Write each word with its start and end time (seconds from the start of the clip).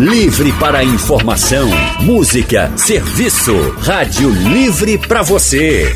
Livre 0.00 0.52
para 0.54 0.82
informação, 0.82 1.68
música, 2.00 2.72
serviço. 2.74 3.54
Rádio 3.82 4.30
Livre 4.30 4.96
para 4.96 5.20
você. 5.20 5.94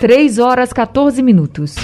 3 0.00 0.38
horas 0.38 0.72
14 0.72 1.20
minutos. 1.24 1.74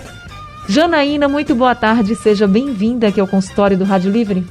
Janaína, 0.68 1.26
muito 1.26 1.54
boa 1.54 1.74
tarde, 1.74 2.14
seja 2.14 2.46
bem-vinda 2.46 3.08
aqui 3.08 3.20
ao 3.20 3.26
consultório 3.26 3.76
do 3.76 3.84
Rádio 3.84 4.10
Livre. 4.10 4.46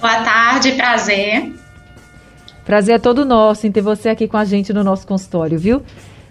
Boa 0.00 0.22
tarde, 0.22 0.72
prazer. 0.72 1.52
Prazer 2.64 2.96
é 2.96 2.98
todo 2.98 3.24
nosso 3.24 3.66
em 3.66 3.72
ter 3.72 3.82
você 3.82 4.08
aqui 4.08 4.26
com 4.26 4.36
a 4.36 4.44
gente 4.44 4.72
no 4.72 4.82
nosso 4.82 5.06
consultório, 5.06 5.58
viu? 5.58 5.82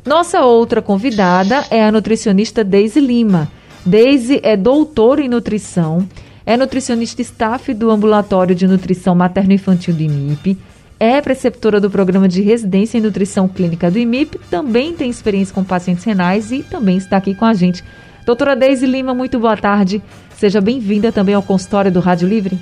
Nossa 0.06 0.42
outra 0.42 0.82
convidada 0.82 1.64
é 1.70 1.86
a 1.86 1.92
nutricionista 1.92 2.64
Deise 2.64 3.00
Lima. 3.00 3.50
Deise 3.86 4.40
é 4.44 4.58
doutora 4.58 5.22
em 5.22 5.30
nutrição, 5.30 6.08
é 6.46 6.58
nutricionista 6.58 7.22
staff 7.22 7.74
do 7.74 7.92
Ambulatório 7.92 8.56
de 8.56 8.68
Nutrição 8.68 9.14
Materno-Infantil 9.14 9.94
do 9.94 10.02
IMIP, 10.02 10.58
é 11.04 11.20
preceptora 11.20 11.82
do 11.82 11.92
programa 11.92 12.30
de 12.30 12.42
residência 12.42 12.98
em 12.98 13.02
nutrição 13.02 13.46
clínica 13.46 13.92
do 13.92 14.00
IMIP, 14.00 14.40
também 14.50 14.94
tem 14.94 15.10
experiência 15.10 15.54
com 15.54 15.62
pacientes 15.62 16.06
renais 16.06 16.50
e 16.50 16.64
também 16.64 16.96
está 16.96 17.18
aqui 17.18 17.36
com 17.36 17.44
a 17.44 17.54
gente. 17.54 17.84
Doutora 18.26 18.56
Deise 18.56 18.86
Lima, 18.86 19.14
muito 19.14 19.38
boa 19.38 19.58
tarde. 19.58 20.02
Seja 20.38 20.62
bem-vinda 20.62 21.12
também 21.12 21.36
ao 21.36 21.44
consultório 21.44 21.92
do 21.92 22.00
Rádio 22.00 22.30
Livre. 22.30 22.58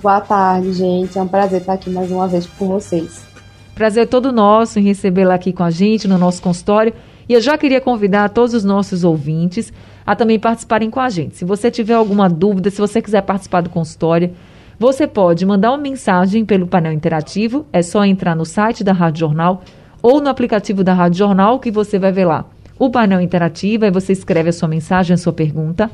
Boa 0.00 0.22
tarde, 0.22 0.72
gente. 0.72 1.18
É 1.18 1.22
um 1.22 1.28
prazer 1.28 1.60
estar 1.60 1.74
aqui 1.74 1.90
mais 1.90 2.10
uma 2.10 2.26
vez 2.26 2.46
com 2.46 2.66
vocês. 2.66 3.26
Prazer 3.74 4.08
todo 4.08 4.32
nosso 4.32 4.78
em 4.78 4.84
recebê-la 4.84 5.34
aqui 5.34 5.52
com 5.52 5.64
a 5.64 5.70
gente 5.70 6.08
no 6.08 6.16
nosso 6.16 6.40
consultório. 6.40 6.94
E 7.28 7.34
eu 7.34 7.42
já 7.42 7.58
queria 7.58 7.78
convidar 7.80 8.30
todos 8.30 8.54
os 8.54 8.64
nossos 8.64 9.04
ouvintes 9.04 9.70
a 10.06 10.16
também 10.16 10.38
participarem 10.38 10.88
com 10.88 10.98
a 10.98 11.10
gente. 11.10 11.36
Se 11.36 11.44
você 11.44 11.70
tiver 11.70 11.92
alguma 11.92 12.26
dúvida, 12.26 12.70
se 12.70 12.78
você 12.78 13.02
quiser 13.02 13.20
participar 13.20 13.60
do 13.60 13.68
consultório, 13.68 14.32
você 14.78 15.06
pode 15.06 15.44
mandar 15.44 15.70
uma 15.70 15.78
mensagem 15.78 16.44
pelo 16.44 16.66
painel 16.66 16.92
interativo, 16.92 17.66
é 17.72 17.82
só 17.82 18.04
entrar 18.04 18.36
no 18.36 18.44
site 18.44 18.84
da 18.84 18.92
Rádio 18.92 19.20
Jornal 19.20 19.62
ou 20.00 20.20
no 20.20 20.28
aplicativo 20.28 20.84
da 20.84 20.94
Rádio 20.94 21.18
Jornal 21.18 21.58
que 21.58 21.70
você 21.70 21.98
vai 21.98 22.12
ver 22.12 22.26
lá 22.26 22.44
o 22.78 22.88
painel 22.88 23.20
interativo, 23.20 23.84
aí 23.84 23.90
você 23.90 24.12
escreve 24.12 24.50
a 24.50 24.52
sua 24.52 24.68
mensagem, 24.68 25.14
a 25.14 25.16
sua 25.16 25.32
pergunta. 25.32 25.90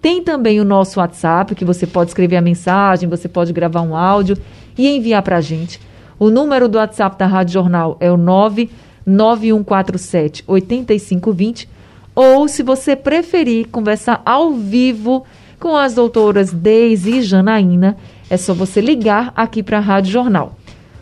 Tem 0.00 0.22
também 0.22 0.58
o 0.58 0.64
nosso 0.64 1.00
WhatsApp, 1.00 1.54
que 1.54 1.64
você 1.64 1.86
pode 1.86 2.10
escrever 2.10 2.36
a 2.36 2.40
mensagem, 2.40 3.08
você 3.08 3.28
pode 3.28 3.52
gravar 3.52 3.82
um 3.82 3.96
áudio 3.96 4.36
e 4.76 4.88
enviar 4.88 5.22
para 5.22 5.36
a 5.36 5.40
gente. 5.40 5.80
O 6.18 6.28
número 6.30 6.68
do 6.68 6.78
WhatsApp 6.78 7.16
da 7.18 7.26
Rádio 7.26 7.54
Jornal 7.54 7.96
é 8.00 8.10
o 8.10 8.16
99147 8.16 10.42
8520. 10.46 11.68
Ou, 12.14 12.46
se 12.48 12.62
você 12.62 12.94
preferir 12.94 13.66
conversar 13.68 14.22
ao 14.24 14.52
vivo 14.52 15.24
com 15.64 15.78
as 15.78 15.94
doutoras 15.94 16.52
Deise 16.52 17.10
e 17.10 17.22
Janaína, 17.22 17.96
é 18.28 18.36
só 18.36 18.52
você 18.52 18.82
ligar 18.82 19.32
aqui 19.34 19.62
para 19.62 19.78
a 19.78 19.80
Rádio 19.80 20.12
Jornal. 20.12 20.56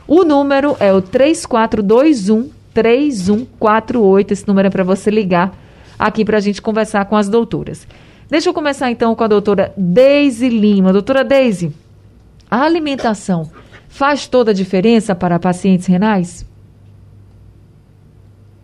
O 0.06 0.22
número 0.22 0.76
é 0.78 0.92
o 0.92 1.02
3421 1.02 2.48
3148. 2.72 4.32
Esse 4.32 4.46
número 4.46 4.68
é 4.68 4.70
para 4.70 4.84
você 4.84 5.10
ligar 5.10 5.52
aqui 5.98 6.24
para 6.24 6.36
a 6.36 6.40
gente 6.40 6.62
conversar 6.62 7.06
com 7.06 7.16
as 7.16 7.28
doutoras. 7.28 7.88
Deixa 8.30 8.50
eu 8.50 8.54
começar 8.54 8.88
então 8.88 9.16
com 9.16 9.24
a 9.24 9.26
doutora 9.26 9.72
Deise 9.76 10.48
Lima. 10.48 10.92
Doutora 10.92 11.24
Deise, 11.24 11.74
a 12.48 12.62
alimentação 12.62 13.50
faz 13.88 14.28
toda 14.28 14.52
a 14.52 14.54
diferença 14.54 15.12
para 15.12 15.40
pacientes 15.40 15.88
renais? 15.88 16.46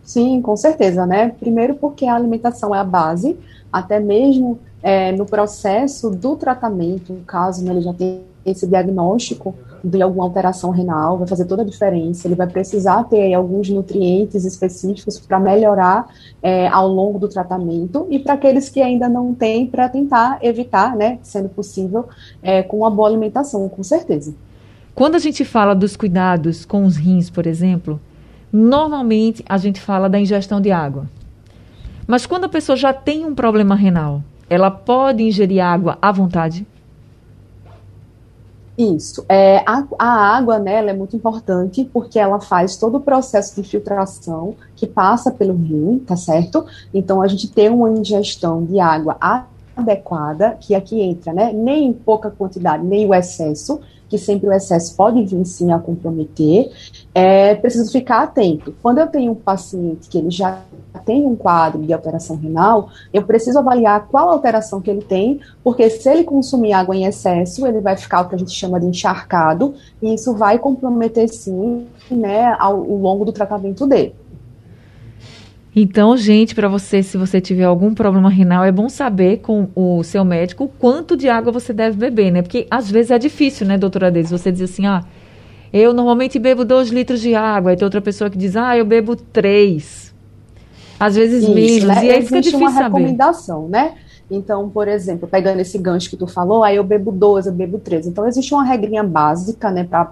Sim, 0.01 0.41
com 0.41 0.55
certeza, 0.55 1.05
né? 1.05 1.35
Primeiro 1.37 1.75
porque 1.75 2.05
a 2.05 2.15
alimentação 2.15 2.73
é 2.73 2.79
a 2.79 2.85
base, 2.85 3.37
até 3.69 3.99
mesmo 3.99 4.59
é, 4.81 5.11
no 5.11 5.25
processo 5.25 6.09
do 6.09 6.35
tratamento, 6.35 7.17
caso 7.25 7.63
né, 7.63 7.71
ele 7.71 7.81
já 7.81 7.93
tenha 7.93 8.21
esse 8.45 8.65
diagnóstico 8.65 9.55
de 9.83 10.01
alguma 10.01 10.25
alteração 10.25 10.71
renal, 10.71 11.17
vai 11.17 11.27
fazer 11.27 11.45
toda 11.45 11.61
a 11.61 11.65
diferença. 11.65 12.27
Ele 12.27 12.35
vai 12.35 12.47
precisar 12.47 13.03
ter 13.05 13.33
alguns 13.33 13.69
nutrientes 13.69 14.45
específicos 14.45 15.19
para 15.19 15.39
melhorar 15.39 16.07
é, 16.41 16.67
ao 16.67 16.87
longo 16.87 17.19
do 17.19 17.27
tratamento 17.27 18.07
e 18.09 18.19
para 18.19 18.33
aqueles 18.33 18.69
que 18.69 18.81
ainda 18.81 19.07
não 19.07 19.33
têm, 19.33 19.67
para 19.67 19.87
tentar 19.87 20.39
evitar, 20.41 20.95
né, 20.95 21.19
sendo 21.21 21.49
possível, 21.49 22.07
é, 22.41 22.63
com 22.63 22.77
uma 22.77 22.89
boa 22.89 23.07
alimentação, 23.07 23.67
com 23.69 23.83
certeza. 23.83 24.33
Quando 24.93 25.15
a 25.15 25.19
gente 25.19 25.45
fala 25.45 25.73
dos 25.73 25.95
cuidados 25.95 26.65
com 26.65 26.85
os 26.85 26.97
rins, 26.97 27.29
por 27.29 27.47
exemplo, 27.47 27.99
normalmente 28.51 29.43
a 29.47 29.57
gente 29.57 29.79
fala 29.79 30.09
da 30.09 30.19
ingestão 30.19 30.59
de 30.59 30.71
água. 30.71 31.07
Mas 32.05 32.25
quando 32.25 32.45
a 32.45 32.49
pessoa 32.49 32.75
já 32.75 32.91
tem 32.91 33.25
um 33.25 33.35
problema 33.35 33.75
renal, 33.75 34.23
ela 34.49 34.71
pode 34.71 35.23
ingerir 35.23 35.63
água 35.63 35.97
à 36.01 36.11
vontade? 36.11 36.65
Isso. 38.77 39.25
É, 39.27 39.57
a, 39.65 39.85
a 39.99 40.37
água, 40.37 40.57
né, 40.57 40.85
é 40.85 40.93
muito 40.93 41.13
importante 41.13 41.83
porque 41.91 42.17
ela 42.17 42.39
faz 42.39 42.77
todo 42.77 42.95
o 42.95 43.01
processo 43.01 43.61
de 43.61 43.67
filtração 43.67 44.55
que 44.73 44.87
passa 44.87 45.31
pelo 45.31 45.53
rim, 45.53 45.99
tá 45.99 46.15
certo? 46.15 46.65
Então, 46.93 47.21
a 47.21 47.27
gente 47.27 47.51
tem 47.51 47.69
uma 47.69 47.91
ingestão 47.91 48.63
de 48.63 48.79
água 48.79 49.17
adequada, 49.75 50.57
que 50.61 50.73
aqui 50.73 51.01
entra, 51.01 51.33
né, 51.33 51.51
nem 51.51 51.87
em 51.87 51.93
pouca 51.93 52.31
quantidade, 52.31 52.85
nem 52.85 53.05
o 53.05 53.13
excesso, 53.13 53.81
que 54.09 54.17
sempre 54.17 54.49
o 54.49 54.51
excesso 54.51 54.95
pode 54.95 55.23
vir 55.23 55.45
sim 55.45 55.71
a 55.71 55.79
comprometer, 55.79 56.71
é 57.13 57.55
preciso 57.55 57.91
ficar 57.91 58.23
atento. 58.23 58.75
Quando 58.81 58.97
eu 58.97 59.07
tenho 59.07 59.31
um 59.31 59.35
paciente 59.35 60.09
que 60.09 60.17
ele 60.17 60.31
já 60.31 60.61
tem 61.05 61.25
um 61.25 61.35
quadro 61.35 61.81
de 61.81 61.93
alteração 61.93 62.35
renal, 62.35 62.89
eu 63.13 63.23
preciso 63.23 63.59
avaliar 63.59 64.07
qual 64.07 64.29
alteração 64.29 64.81
que 64.81 64.89
ele 64.89 65.01
tem, 65.01 65.39
porque 65.63 65.89
se 65.89 66.09
ele 66.09 66.23
consumir 66.23 66.73
água 66.73 66.95
em 66.95 67.05
excesso, 67.05 67.65
ele 67.65 67.79
vai 67.79 67.95
ficar 67.95 68.21
o 68.21 68.29
que 68.29 68.35
a 68.35 68.37
gente 68.37 68.51
chama 68.51 68.79
de 68.79 68.87
encharcado, 68.87 69.73
e 70.01 70.13
isso 70.13 70.33
vai 70.35 70.59
comprometer 70.59 71.29
sim, 71.29 71.87
né, 72.09 72.55
ao, 72.59 72.77
ao 72.77 72.97
longo 72.97 73.25
do 73.25 73.31
tratamento 73.31 73.85
dele. 73.87 74.15
Então, 75.75 76.17
gente, 76.17 76.55
para 76.55 76.67
você, 76.67 77.03
se 77.03 77.15
você 77.15 77.39
tiver 77.39 77.63
algum 77.63 77.93
problema 77.93 78.29
renal, 78.29 78.63
é 78.63 78.71
bom 78.71 78.89
saber 78.89 79.37
com 79.37 79.69
o 79.75 80.03
seu 80.03 80.25
médico 80.25 80.63
o 80.63 80.67
quanto 80.67 81.15
de 81.15 81.29
água 81.29 81.51
você 81.51 81.71
deve 81.71 81.95
beber, 81.95 82.31
né? 82.31 82.41
Porque 82.41 82.65
às 82.71 82.89
vezes 82.89 83.11
é 83.11 83.19
difícil, 83.19 83.67
né, 83.67 83.77
doutora 83.77 84.09
Deise? 84.09 84.31
Você 84.31 84.51
diz 84.51 84.63
assim, 84.63 84.87
ah, 84.87 85.03
eu 85.71 85.93
normalmente 85.93 86.39
bebo 86.39 86.65
2 86.65 86.89
litros 86.89 87.21
de 87.21 87.35
água, 87.35 87.71
aí 87.71 87.77
tem 87.77 87.85
outra 87.85 88.01
pessoa 88.01 88.29
que 88.29 88.37
diz, 88.37 88.55
ah, 88.55 88.75
eu 88.75 88.83
bebo 88.83 89.15
3. 89.15 90.13
Às 90.99 91.15
vezes 91.15 91.43
Isso, 91.43 91.53
menos, 91.53 91.83
né? 91.83 92.05
e 92.05 92.11
aí 92.11 92.25
fica 92.25 92.41
difícil 92.41 92.59
uma 92.59 92.71
saber. 92.71 92.97
recomendação, 92.97 93.69
né? 93.69 93.93
Então, 94.29 94.69
por 94.69 94.87
exemplo, 94.87 95.27
pegando 95.27 95.59
esse 95.59 95.77
gancho 95.77 96.09
que 96.09 96.17
tu 96.17 96.27
falou, 96.27 96.63
aí 96.63 96.75
eu 96.75 96.83
bebo 96.83 97.11
12, 97.11 97.49
eu 97.49 97.53
bebo 97.53 97.79
13. 97.79 98.09
Então, 98.09 98.27
existe 98.27 98.53
uma 98.53 98.63
regrinha 98.63 99.03
básica, 99.03 99.71
né, 99.71 99.83
para 99.85 100.11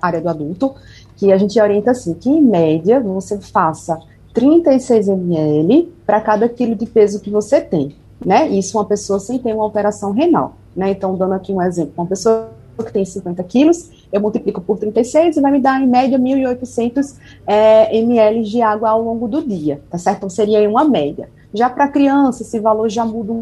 a 0.00 0.06
área 0.06 0.20
do 0.20 0.28
adulto, 0.28 0.74
que 1.16 1.30
a 1.32 1.36
gente 1.36 1.60
orienta 1.60 1.90
assim, 1.90 2.14
que 2.14 2.28
em 2.28 2.40
média 2.40 3.00
você 3.00 3.38
faça 3.38 3.98
36 4.34 5.08
ml 5.08 5.92
para 6.04 6.20
cada 6.20 6.48
quilo 6.48 6.74
de 6.74 6.84
peso 6.86 7.20
que 7.20 7.30
você 7.30 7.60
tem. 7.60 7.94
né? 8.24 8.48
Isso 8.48 8.76
uma 8.76 8.84
pessoa 8.84 9.20
sem 9.20 9.38
ter 9.38 9.54
uma 9.54 9.64
alteração 9.64 10.12
renal, 10.12 10.56
né? 10.74 10.90
Então, 10.90 11.16
dando 11.16 11.34
aqui 11.34 11.52
um 11.52 11.62
exemplo, 11.62 11.92
uma 11.96 12.06
pessoa 12.06 12.50
que 12.76 12.92
tem 12.92 13.04
50 13.04 13.42
quilos, 13.44 13.90
eu 14.12 14.20
multiplico 14.20 14.60
por 14.60 14.78
36 14.78 15.36
e 15.36 15.40
vai 15.40 15.52
me 15.52 15.60
dar, 15.60 15.80
em 15.80 15.86
média, 15.86 16.18
1.800 16.18 17.16
é, 17.46 17.96
ml 17.96 18.42
de 18.42 18.60
água 18.60 18.90
ao 18.90 19.00
longo 19.00 19.28
do 19.28 19.46
dia, 19.46 19.80
tá 19.88 19.96
certo? 19.96 20.18
Então, 20.18 20.30
seria 20.30 20.68
uma 20.68 20.84
média. 20.84 21.28
Já 21.52 21.70
para 21.70 21.86
criança, 21.86 22.42
esse 22.42 22.58
valor 22.58 22.88
já 22.88 23.04
muda 23.04 23.32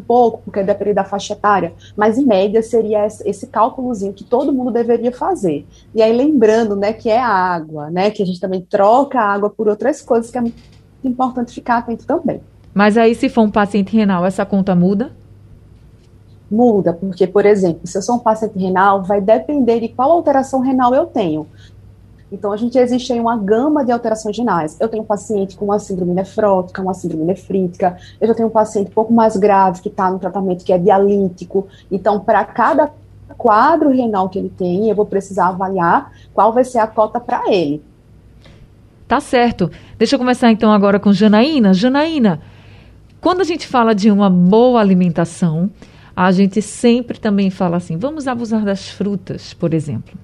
pouco, 0.00 0.42
porque 0.44 0.62
depende 0.62 0.94
da 0.94 1.04
faixa 1.04 1.32
etária, 1.32 1.72
mas 1.96 2.18
em 2.18 2.24
média 2.24 2.62
seria 2.62 3.06
esse 3.06 3.46
cálculozinho 3.46 4.12
que 4.12 4.24
todo 4.24 4.52
mundo 4.52 4.70
deveria 4.70 5.12
fazer. 5.12 5.66
E 5.94 6.02
aí 6.02 6.14
lembrando, 6.16 6.76
né, 6.76 6.92
que 6.92 7.08
é 7.08 7.20
água, 7.20 7.90
né, 7.90 8.10
que 8.10 8.22
a 8.22 8.26
gente 8.26 8.40
também 8.40 8.60
troca 8.60 9.20
a 9.20 9.32
água 9.32 9.50
por 9.50 9.68
outras 9.68 10.00
coisas 10.00 10.30
que 10.30 10.38
é 10.38 10.40
muito 10.40 10.56
importante 11.04 11.52
ficar 11.52 11.78
atento 11.78 12.06
também. 12.06 12.40
Mas 12.72 12.96
aí 12.96 13.14
se 13.14 13.28
for 13.28 13.42
um 13.42 13.50
paciente 13.50 13.96
renal, 13.96 14.24
essa 14.26 14.44
conta 14.44 14.74
muda? 14.74 15.12
Muda, 16.50 16.92
porque, 16.92 17.26
por 17.26 17.46
exemplo, 17.46 17.86
se 17.86 17.96
eu 17.96 18.02
sou 18.02 18.16
um 18.16 18.18
paciente 18.18 18.58
renal, 18.58 19.02
vai 19.02 19.20
depender 19.20 19.80
de 19.80 19.88
qual 19.88 20.10
alteração 20.10 20.60
renal 20.60 20.94
eu 20.94 21.06
tenho. 21.06 21.46
Então, 22.32 22.52
a 22.52 22.56
gente 22.56 22.78
existe 22.78 23.12
aí 23.12 23.20
uma 23.20 23.36
gama 23.36 23.84
de 23.84 23.92
alterações 23.92 24.36
renais. 24.36 24.76
Eu 24.80 24.88
tenho 24.88 25.02
um 25.02 25.06
paciente 25.06 25.56
com 25.56 25.66
uma 25.66 25.78
síndrome 25.78 26.12
nefrótica, 26.12 26.82
uma 26.82 26.94
síndrome 26.94 27.24
nefrítica, 27.24 27.96
eu 28.20 28.26
já 28.26 28.34
tenho 28.34 28.48
um 28.48 28.52
paciente 28.52 28.88
um 28.88 28.94
pouco 28.94 29.12
mais 29.12 29.36
grave 29.36 29.80
que 29.80 29.88
está 29.88 30.10
no 30.10 30.18
tratamento 30.18 30.64
que 30.64 30.72
é 30.72 30.78
dialítico. 30.78 31.68
Então, 31.90 32.20
para 32.20 32.44
cada 32.44 32.90
quadro 33.36 33.90
renal 33.90 34.28
que 34.28 34.38
ele 34.38 34.48
tem, 34.50 34.88
eu 34.88 34.94
vou 34.94 35.06
precisar 35.06 35.48
avaliar 35.48 36.12
qual 36.32 36.52
vai 36.52 36.64
ser 36.64 36.78
a 36.78 36.86
cota 36.86 37.20
para 37.20 37.52
ele. 37.52 37.82
Tá 39.06 39.20
certo. 39.20 39.70
Deixa 39.98 40.14
eu 40.14 40.18
começar 40.18 40.50
então 40.50 40.72
agora 40.72 40.98
com 40.98 41.12
Janaína. 41.12 41.74
Janaína, 41.74 42.40
quando 43.20 43.42
a 43.42 43.44
gente 43.44 43.66
fala 43.66 43.94
de 43.94 44.10
uma 44.10 44.30
boa 44.30 44.80
alimentação, 44.80 45.70
a 46.16 46.32
gente 46.32 46.62
sempre 46.62 47.18
também 47.18 47.50
fala 47.50 47.76
assim: 47.76 47.96
vamos 47.96 48.26
abusar 48.26 48.64
das 48.64 48.88
frutas, 48.88 49.52
por 49.52 49.74
exemplo. 49.74 50.18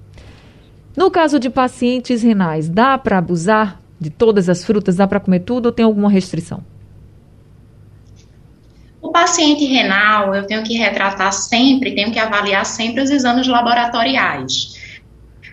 No 0.95 1.09
caso 1.09 1.39
de 1.39 1.49
pacientes 1.49 2.21
renais, 2.21 2.67
dá 2.67 2.97
para 2.97 3.17
abusar 3.17 3.81
de 3.99 4.09
todas 4.09 4.49
as 4.49 4.65
frutas? 4.65 4.97
Dá 4.97 5.07
para 5.07 5.19
comer 5.19 5.41
tudo 5.41 5.67
ou 5.67 5.71
tem 5.71 5.85
alguma 5.85 6.09
restrição? 6.09 6.63
O 9.01 9.09
paciente 9.11 9.65
renal, 9.65 10.35
eu 10.35 10.45
tenho 10.45 10.63
que 10.63 10.73
retratar 10.77 11.31
sempre, 11.33 11.95
tenho 11.95 12.11
que 12.11 12.19
avaliar 12.19 12.65
sempre 12.65 13.01
os 13.01 13.09
exames 13.09 13.47
laboratoriais. 13.47 14.79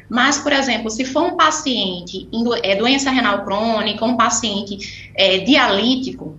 Mas, 0.08 0.38
por 0.38 0.52
exemplo, 0.52 0.90
se 0.90 1.04
for 1.04 1.24
um 1.24 1.36
paciente 1.36 2.28
é, 2.62 2.74
doença 2.76 3.10
renal 3.10 3.44
crônica, 3.44 4.04
um 4.04 4.16
paciente 4.16 5.10
é, 5.14 5.38
dialítico, 5.38 6.36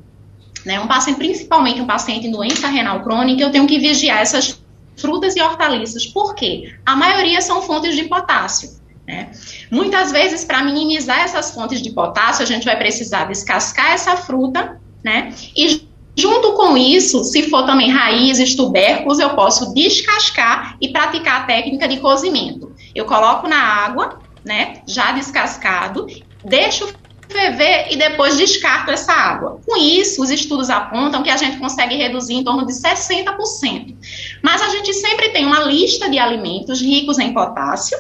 né, 0.66 0.80
um 0.80 0.88
paciente, 0.88 1.18
principalmente 1.18 1.80
um 1.80 1.86
paciente 1.86 2.28
em 2.28 2.32
doença 2.32 2.68
renal 2.68 3.02
crônica, 3.02 3.42
eu 3.42 3.52
tenho 3.52 3.68
que 3.68 3.80
vigiar 3.80 4.22
essas 4.22 4.60
frutas 4.98 5.36
e 5.36 5.42
hortaliças. 5.42 6.06
Por 6.06 6.36
quê? 6.36 6.74
A 6.86 6.96
maioria 6.96 7.42
são 7.42 7.62
fontes 7.62 7.96
de 7.96 8.04
potássio. 8.06 8.79
Né? 9.10 9.32
Muitas 9.72 10.12
vezes, 10.12 10.46
para 10.46 10.64
minimizar 10.64 11.22
essas 11.22 11.50
fontes 11.50 11.82
de 11.82 11.90
potássio, 11.90 12.44
a 12.44 12.46
gente 12.46 12.64
vai 12.64 12.78
precisar 12.78 13.26
descascar 13.26 13.94
essa 13.94 14.16
fruta, 14.16 14.80
né? 15.04 15.34
E 15.58 15.90
junto 16.16 16.54
com 16.54 16.78
isso, 16.78 17.24
se 17.24 17.50
for 17.50 17.66
também 17.66 17.90
raízes, 17.90 18.54
tubérculos, 18.54 19.18
eu 19.18 19.32
posso 19.32 19.74
descascar 19.74 20.78
e 20.80 20.90
praticar 20.90 21.42
a 21.42 21.44
técnica 21.46 21.88
de 21.88 21.98
cozimento. 21.98 22.72
Eu 22.94 23.06
coloco 23.06 23.48
na 23.48 23.58
água, 23.58 24.20
né? 24.46 24.84
Já 24.86 25.12
descascado, 25.12 26.06
deixo 26.46 26.88
ferver 27.28 27.88
e 27.90 27.96
depois 27.96 28.38
descarto 28.38 28.92
essa 28.92 29.12
água. 29.12 29.60
Com 29.66 29.76
isso, 29.76 30.22
os 30.22 30.30
estudos 30.30 30.70
apontam 30.70 31.24
que 31.24 31.32
a 31.32 31.38
gente 31.38 31.58
consegue 31.58 31.96
reduzir 31.96 32.36
em 32.36 32.44
torno 32.44 32.64
de 32.64 32.74
60%. 32.74 33.96
Mas 34.44 34.62
a 34.62 34.70
gente 34.70 34.94
sempre 34.94 35.30
tem 35.30 35.48
uma 35.48 35.62
lista 35.62 36.08
de 36.08 36.20
alimentos 36.20 36.80
ricos 36.80 37.18
em 37.18 37.34
potássio, 37.34 37.98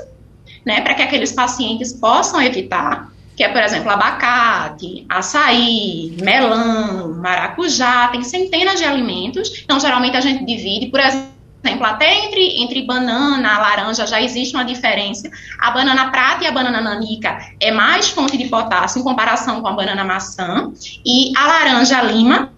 né, 0.69 0.81
para 0.81 0.93
que 0.93 1.01
aqueles 1.01 1.31
pacientes 1.31 1.91
possam 1.91 2.39
evitar, 2.39 3.11
que 3.35 3.43
é, 3.43 3.49
por 3.49 3.59
exemplo, 3.59 3.89
abacate, 3.89 5.03
açaí, 5.09 6.15
melão, 6.21 7.15
maracujá, 7.15 8.09
tem 8.09 8.21
centenas 8.21 8.77
de 8.77 8.85
alimentos, 8.85 9.63
então 9.63 9.79
geralmente 9.79 10.15
a 10.15 10.21
gente 10.21 10.45
divide, 10.45 10.85
por 10.91 10.99
exemplo, 10.99 11.85
até 11.87 12.23
entre, 12.23 12.61
entre 12.61 12.83
banana, 12.83 13.57
laranja 13.57 14.05
já 14.05 14.21
existe 14.21 14.55
uma 14.55 14.63
diferença. 14.63 15.27
A 15.59 15.71
banana 15.71 16.11
prata 16.11 16.43
e 16.43 16.47
a 16.47 16.51
banana 16.51 16.79
nanica 16.79 17.39
é 17.59 17.71
mais 17.71 18.09
fonte 18.09 18.37
de 18.37 18.47
potássio 18.47 18.99
em 18.99 19.03
comparação 19.03 19.61
com 19.61 19.67
a 19.67 19.73
banana 19.73 20.03
maçã. 20.03 20.71
E 21.03 21.33
a 21.35 21.47
laranja 21.47 21.99
lima 22.03 22.51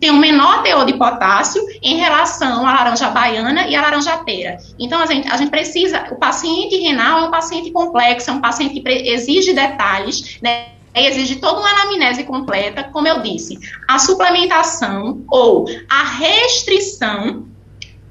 tem 0.00 0.10
um 0.10 0.18
menor 0.18 0.62
teor 0.62 0.84
de 0.84 0.94
potássio 0.94 1.62
em 1.82 1.96
relação 1.96 2.66
à 2.66 2.72
laranja 2.72 3.10
baiana 3.10 3.66
e 3.66 3.74
à 3.74 3.82
laranjateira. 3.82 4.58
Então, 4.78 5.00
a 5.00 5.06
gente, 5.06 5.28
a 5.28 5.36
gente 5.36 5.50
precisa, 5.50 6.06
o 6.10 6.16
paciente 6.16 6.76
renal 6.76 7.20
é 7.20 7.24
um 7.24 7.30
paciente 7.30 7.70
complexo, 7.70 8.30
é 8.30 8.32
um 8.32 8.40
paciente 8.40 8.80
que 8.80 8.88
exige 8.88 9.52
detalhes, 9.52 10.38
né? 10.42 10.66
exige 10.94 11.36
toda 11.36 11.60
uma 11.60 11.70
anamnese 11.70 12.24
completa, 12.24 12.84
como 12.84 13.06
eu 13.06 13.20
disse. 13.20 13.58
A 13.86 13.98
suplementação 13.98 15.22
ou 15.30 15.66
a 15.88 16.02
restrição 16.02 17.46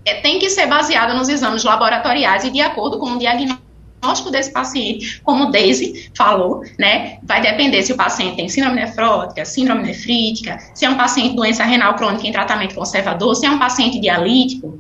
é, 0.06 0.22
tem 0.22 0.40
que 0.40 0.50
ser 0.50 0.68
baseada 0.68 1.14
nos 1.14 1.28
exames 1.28 1.64
laboratoriais 1.64 2.46
e 2.46 2.50
de 2.50 2.62
acordo 2.62 2.98
com 2.98 3.12
o 3.12 3.20
diagnóstico 3.20 3.67
diagnóstico 4.02 4.32
desse 4.32 4.52
paciente, 4.52 5.22
como 5.24 5.52
Daisy 5.52 6.10
falou, 6.16 6.64
né, 6.78 7.20
vai 7.24 7.42
depender 7.42 7.82
se 7.84 7.94
o 7.94 7.98
paciente 7.98 8.36
tem 8.36 8.48
síndrome 8.48 8.76
nefrótica, 8.76 9.44
síndrome 9.44 9.84
nefrítica, 9.84 10.58
se 10.74 10.86
é 10.86 10.90
um 10.90 10.96
paciente 10.96 11.36
doença 11.36 11.64
renal 11.64 11.96
crônica 11.96 12.28
em 12.28 12.32
tratamento 12.32 12.76
conservador, 12.76 13.36
se 13.36 13.46
é 13.46 13.50
um 13.50 13.60
paciente 13.60 14.00
dialítico. 14.00 14.80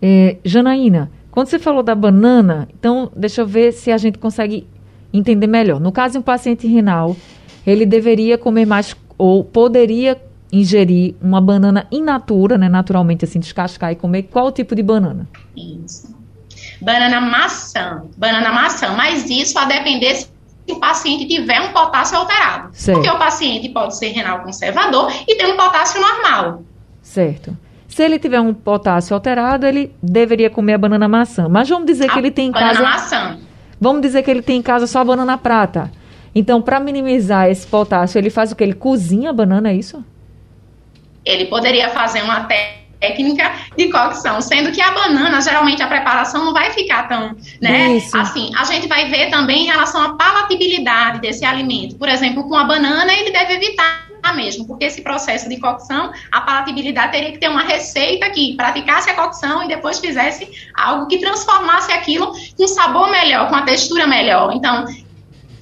É, 0.00 0.36
Janaína, 0.44 1.10
quando 1.30 1.48
você 1.48 1.58
falou 1.58 1.82
da 1.82 1.94
banana, 1.94 2.68
então 2.78 3.10
deixa 3.16 3.42
eu 3.42 3.46
ver 3.46 3.72
se 3.72 3.90
a 3.90 3.98
gente 3.98 4.18
consegue 4.18 4.66
entender 5.12 5.46
melhor. 5.46 5.80
No 5.80 5.90
caso 5.90 6.12
de 6.12 6.18
um 6.18 6.22
paciente 6.22 6.66
renal, 6.66 7.16
ele 7.66 7.84
deveria 7.84 8.38
comer 8.38 8.66
mais 8.66 8.96
ou 9.16 9.42
poderia 9.42 10.20
ingerir 10.52 11.14
uma 11.20 11.40
banana 11.40 11.86
in 11.90 12.02
natura, 12.02 12.56
né, 12.56 12.68
naturalmente 12.68 13.24
assim, 13.24 13.40
descascar 13.40 13.92
e 13.92 13.96
comer 13.96 14.24
qual 14.24 14.50
tipo 14.52 14.74
de 14.74 14.82
banana? 14.82 15.28
Isso 15.56 16.17
banana 16.80 17.20
maçã, 17.20 18.02
banana 18.16 18.52
maçã, 18.52 18.90
mas 18.96 19.28
isso 19.28 19.58
a 19.58 19.64
depender 19.64 20.14
se 20.14 20.28
o 20.68 20.76
paciente 20.76 21.26
tiver 21.26 21.60
um 21.60 21.72
potássio 21.72 22.18
alterado. 22.18 22.68
Certo. 22.72 22.98
Porque 22.98 23.10
o 23.10 23.18
paciente 23.18 23.68
pode 23.70 23.96
ser 23.96 24.08
renal 24.08 24.40
conservador 24.40 25.12
e 25.26 25.36
ter 25.36 25.46
um 25.46 25.56
potássio 25.56 26.00
normal. 26.00 26.62
Certo. 27.02 27.56
Se 27.88 28.02
ele 28.02 28.18
tiver 28.18 28.40
um 28.40 28.52
potássio 28.52 29.14
alterado, 29.14 29.66
ele 29.66 29.94
deveria 30.02 30.50
comer 30.50 30.74
a 30.74 30.78
banana 30.78 31.08
maçã. 31.08 31.48
Mas 31.48 31.68
vamos 31.68 31.86
dizer 31.86 32.10
a 32.10 32.12
que 32.12 32.18
ele 32.18 32.30
tem 32.30 32.48
em 32.48 32.52
banana 32.52 32.74
casa. 32.74 32.82
maçã. 32.82 33.38
Vamos 33.80 34.02
dizer 34.02 34.22
que 34.22 34.30
ele 34.30 34.42
tem 34.42 34.58
em 34.58 34.62
casa 34.62 34.86
só 34.86 35.00
a 35.00 35.04
banana 35.04 35.38
prata. 35.38 35.90
Então, 36.34 36.60
para 36.60 36.78
minimizar 36.78 37.48
esse 37.48 37.66
potássio, 37.66 38.18
ele 38.18 38.30
faz 38.30 38.52
o 38.52 38.56
que? 38.56 38.62
Ele 38.62 38.74
cozinha 38.74 39.30
a 39.30 39.32
banana, 39.32 39.70
é 39.70 39.74
isso? 39.74 40.04
Ele 41.24 41.46
poderia 41.46 41.88
fazer 41.88 42.22
uma 42.22 42.44
técnica 42.44 42.87
técnica 43.00 43.52
de 43.76 43.90
cocção, 43.90 44.40
sendo 44.40 44.72
que 44.72 44.80
a 44.80 44.90
banana, 44.90 45.40
geralmente 45.40 45.82
a 45.82 45.86
preparação 45.86 46.44
não 46.44 46.52
vai 46.52 46.72
ficar 46.72 47.08
tão, 47.08 47.36
né? 47.60 47.96
Isso. 47.96 48.16
Assim, 48.16 48.50
a 48.56 48.64
gente 48.64 48.88
vai 48.88 49.08
ver 49.08 49.30
também 49.30 49.64
em 49.64 49.66
relação 49.66 50.02
à 50.02 50.16
palatabilidade 50.16 51.20
desse 51.20 51.44
alimento. 51.44 51.96
Por 51.96 52.08
exemplo, 52.08 52.48
com 52.48 52.56
a 52.56 52.64
banana, 52.64 53.12
ele 53.12 53.30
deve 53.30 53.54
evitar 53.54 54.08
mesmo, 54.34 54.66
porque 54.66 54.84
esse 54.84 55.00
processo 55.00 55.48
de 55.48 55.58
cocção, 55.58 56.12
a 56.30 56.40
palatabilidade 56.40 57.12
teria 57.12 57.32
que 57.32 57.38
ter 57.38 57.48
uma 57.48 57.62
receita 57.62 58.28
que 58.28 58.54
praticasse 58.56 59.08
a 59.08 59.14
cocção 59.14 59.62
e 59.62 59.68
depois 59.68 59.98
fizesse 59.98 60.48
algo 60.74 61.06
que 61.06 61.18
transformasse 61.18 61.90
aquilo 61.92 62.32
com 62.56 62.68
sabor 62.68 63.10
melhor, 63.10 63.48
com 63.48 63.54
a 63.54 63.62
textura 63.62 64.06
melhor. 64.06 64.52
Então, 64.54 64.84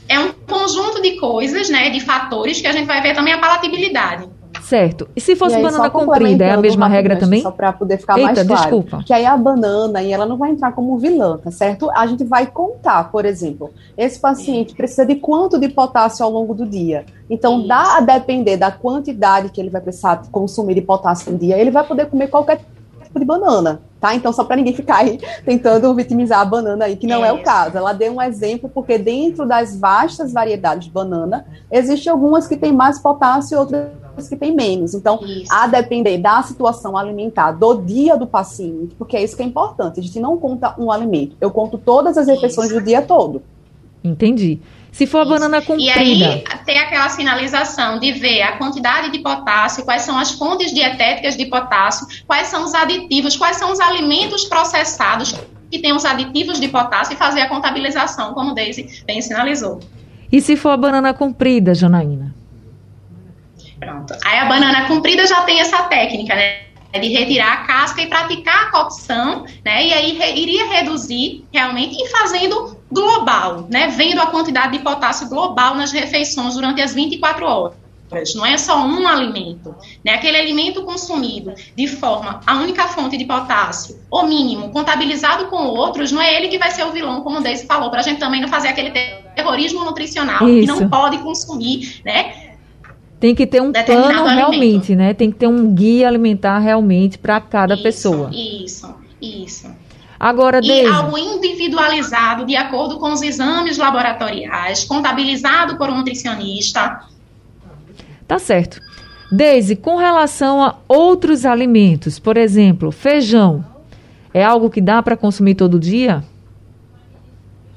é 0.08 0.18
um 0.18 0.32
conjunto 0.32 1.02
de 1.02 1.18
coisas, 1.18 1.68
né, 1.68 1.90
de 1.90 2.00
fatores 2.00 2.60
que 2.60 2.66
a 2.66 2.72
gente 2.72 2.86
vai 2.86 3.00
ver 3.02 3.14
também 3.14 3.34
a 3.34 3.38
palatabilidade. 3.38 4.28
Certo. 4.66 5.08
E 5.14 5.20
se 5.20 5.36
fosse 5.36 5.54
e 5.54 5.58
aí, 5.58 5.62
banana 5.62 5.88
comprida, 5.88 6.44
é 6.44 6.50
a 6.50 6.56
mesma 6.56 6.88
regra 6.88 7.16
também? 7.16 7.40
Só 7.40 7.52
para 7.52 7.72
poder 7.72 7.98
ficar 7.98 8.18
Eita, 8.18 8.26
mais 8.26 8.42
claro. 8.42 8.62
desculpa. 8.62 9.04
Que 9.04 9.12
aí 9.12 9.24
a 9.24 9.36
banana, 9.36 10.02
e 10.02 10.12
ela 10.12 10.26
não 10.26 10.36
vai 10.36 10.50
entrar 10.50 10.72
como 10.72 10.98
vilã, 10.98 11.38
tá 11.38 11.52
certo? 11.52 11.88
A 11.92 12.04
gente 12.08 12.24
vai 12.24 12.46
contar, 12.46 13.12
por 13.12 13.24
exemplo, 13.24 13.70
esse 13.96 14.18
paciente 14.18 14.74
precisa 14.74 15.06
de 15.06 15.14
quanto 15.14 15.56
de 15.56 15.68
potássio 15.68 16.24
ao 16.24 16.32
longo 16.32 16.52
do 16.52 16.66
dia. 16.66 17.06
Então, 17.30 17.60
Isso. 17.60 17.68
dá 17.68 17.96
a 17.96 18.00
depender 18.00 18.56
da 18.56 18.72
quantidade 18.72 19.50
que 19.50 19.60
ele 19.60 19.70
vai 19.70 19.80
precisar 19.80 20.22
consumir 20.32 20.74
de 20.74 20.82
potássio 20.82 21.30
no 21.30 21.38
dia, 21.38 21.56
ele 21.56 21.70
vai 21.70 21.84
poder 21.86 22.06
comer 22.06 22.26
qualquer 22.26 22.60
tipo 23.04 23.20
de 23.20 23.24
banana, 23.24 23.80
tá? 24.00 24.16
Então, 24.16 24.32
só 24.32 24.42
para 24.42 24.56
ninguém 24.56 24.74
ficar 24.74 24.96
aí 24.96 25.20
tentando 25.46 25.94
vitimizar 25.94 26.40
a 26.40 26.44
banana 26.44 26.86
aí, 26.86 26.96
que 26.96 27.06
não 27.06 27.24
é, 27.24 27.28
é 27.28 27.32
o 27.32 27.40
caso. 27.40 27.78
Ela 27.78 27.92
deu 27.92 28.14
um 28.14 28.20
exemplo, 28.20 28.68
porque 28.68 28.98
dentro 28.98 29.46
das 29.46 29.78
vastas 29.78 30.32
variedades 30.32 30.86
de 30.86 30.90
banana, 30.90 31.46
existem 31.70 32.10
algumas 32.10 32.48
que 32.48 32.56
têm 32.56 32.72
mais 32.72 32.98
potássio 32.98 33.54
e 33.54 33.58
outras 33.58 34.05
que 34.28 34.36
têm 34.36 34.54
menos. 34.54 34.94
Então, 34.94 35.20
isso. 35.22 35.52
a 35.52 35.66
depender 35.66 36.18
da 36.18 36.42
situação 36.42 36.96
alimentar 36.96 37.52
do 37.52 37.74
dia 37.74 38.16
do 38.16 38.26
paciente, 38.26 38.94
porque 38.98 39.16
é 39.16 39.22
isso 39.22 39.36
que 39.36 39.42
é 39.42 39.46
importante. 39.46 40.00
A 40.00 40.02
gente 40.02 40.18
não 40.20 40.36
conta 40.38 40.74
um 40.78 40.90
alimento, 40.90 41.36
eu 41.40 41.50
conto 41.50 41.78
todas 41.78 42.16
as 42.16 42.26
refeições 42.26 42.70
isso. 42.70 42.80
do 42.80 42.84
dia 42.84 43.02
todo. 43.02 43.42
Entendi. 44.02 44.60
Se 44.92 45.06
for 45.06 45.18
a 45.18 45.24
banana 45.26 45.60
comprida. 45.60 45.82
E 45.82 46.24
aí 46.24 46.44
tem 46.64 46.78
aquela 46.78 47.08
sinalização 47.10 47.98
de 47.98 48.12
ver 48.12 48.40
a 48.40 48.56
quantidade 48.56 49.12
de 49.12 49.18
potássio, 49.18 49.84
quais 49.84 50.02
são 50.02 50.18
as 50.18 50.30
fontes 50.32 50.72
dietéticas 50.72 51.36
de 51.36 51.44
potássio, 51.46 52.06
quais 52.26 52.46
são 52.46 52.64
os 52.64 52.72
aditivos, 52.72 53.36
quais 53.36 53.58
são 53.58 53.70
os 53.72 53.78
alimentos 53.78 54.46
processados 54.46 55.34
que 55.70 55.78
têm 55.80 55.92
os 55.92 56.04
aditivos 56.04 56.58
de 56.58 56.68
potássio 56.68 57.14
e 57.14 57.16
fazer 57.16 57.40
a 57.42 57.48
contabilização, 57.48 58.32
como 58.32 58.54
Deise 58.54 59.02
bem 59.04 59.20
sinalizou. 59.20 59.80
E 60.30 60.40
se 60.40 60.56
for 60.56 60.70
a 60.70 60.76
banana 60.76 61.12
comprida, 61.12 61.74
Janaína? 61.74 62.34
Pronto. 63.78 64.14
Aí 64.24 64.38
a 64.38 64.44
banana 64.46 64.86
comprida 64.86 65.26
já 65.26 65.42
tem 65.42 65.60
essa 65.60 65.82
técnica, 65.84 66.34
né? 66.34 66.66
de 66.98 67.08
retirar 67.08 67.52
a 67.52 67.56
casca 67.66 68.02
e 68.02 68.06
praticar 68.06 68.64
a 68.64 68.70
cocção, 68.70 69.44
né? 69.64 69.86
E 69.86 69.92
aí 69.92 70.12
re, 70.12 70.40
iria 70.40 70.66
reduzir 70.66 71.44
realmente 71.52 71.96
e 72.00 72.08
fazendo 72.08 72.76
global, 72.90 73.66
né? 73.70 73.88
Vendo 73.88 74.20
a 74.20 74.26
quantidade 74.26 74.78
de 74.78 74.82
potássio 74.82 75.28
global 75.28 75.74
nas 75.74 75.92
refeições 75.92 76.54
durante 76.54 76.80
as 76.80 76.94
24 76.94 77.44
horas. 77.44 77.86
Não 78.36 78.46
é 78.46 78.56
só 78.56 78.86
um 78.86 79.06
alimento, 79.06 79.74
né? 80.04 80.14
Aquele 80.14 80.36
alimento 80.36 80.82
consumido 80.84 81.52
de 81.76 81.88
forma 81.88 82.40
a 82.46 82.54
única 82.54 82.86
fonte 82.88 83.16
de 83.16 83.24
potássio, 83.24 83.98
o 84.10 84.22
mínimo, 84.22 84.70
contabilizado 84.70 85.46
com 85.46 85.56
outros, 85.56 86.12
não 86.12 86.22
é 86.22 86.36
ele 86.36 86.48
que 86.48 86.56
vai 86.56 86.70
ser 86.70 86.84
o 86.84 86.92
vilão, 86.92 87.22
como 87.22 87.38
o 87.38 87.42
Deise 87.42 87.66
falou, 87.66 87.90
para 87.90 88.00
a 88.00 88.02
gente 88.02 88.20
também 88.20 88.40
não 88.40 88.48
fazer 88.48 88.68
aquele 88.68 88.92
terrorismo 89.34 89.84
nutricional 89.84 90.48
Isso. 90.48 90.60
que 90.60 90.66
não 90.66 90.88
pode 90.88 91.18
consumir, 91.18 92.00
né? 92.04 92.45
Tem 93.18 93.34
que 93.34 93.46
ter 93.46 93.62
um 93.62 93.72
plano 93.72 94.24
realmente, 94.26 94.94
né? 94.94 95.14
Tem 95.14 95.30
que 95.30 95.38
ter 95.38 95.46
um 95.46 95.74
guia 95.74 96.06
alimentar 96.06 96.58
realmente 96.58 97.18
para 97.18 97.40
cada 97.40 97.74
isso, 97.74 97.82
pessoa. 97.82 98.30
Isso, 98.32 98.94
isso. 99.20 99.70
Agora, 100.18 100.60
e 100.62 100.86
algo 100.86 101.18
individualizado 101.18 102.46
de 102.46 102.56
acordo 102.56 102.98
com 102.98 103.12
os 103.12 103.20
exames 103.22 103.76
laboratoriais, 103.76 104.84
contabilizado 104.84 105.76
por 105.76 105.90
um 105.90 105.98
nutricionista. 105.98 107.00
Tá 108.26 108.38
certo. 108.38 108.80
Deise, 109.30 109.76
com 109.76 109.96
relação 109.96 110.62
a 110.62 110.76
outros 110.88 111.44
alimentos, 111.44 112.18
por 112.18 112.36
exemplo, 112.36 112.90
feijão, 112.90 113.64
é 114.32 114.44
algo 114.44 114.70
que 114.70 114.80
dá 114.80 115.02
para 115.02 115.16
consumir 115.16 115.54
todo 115.54 115.80
dia? 115.80 116.22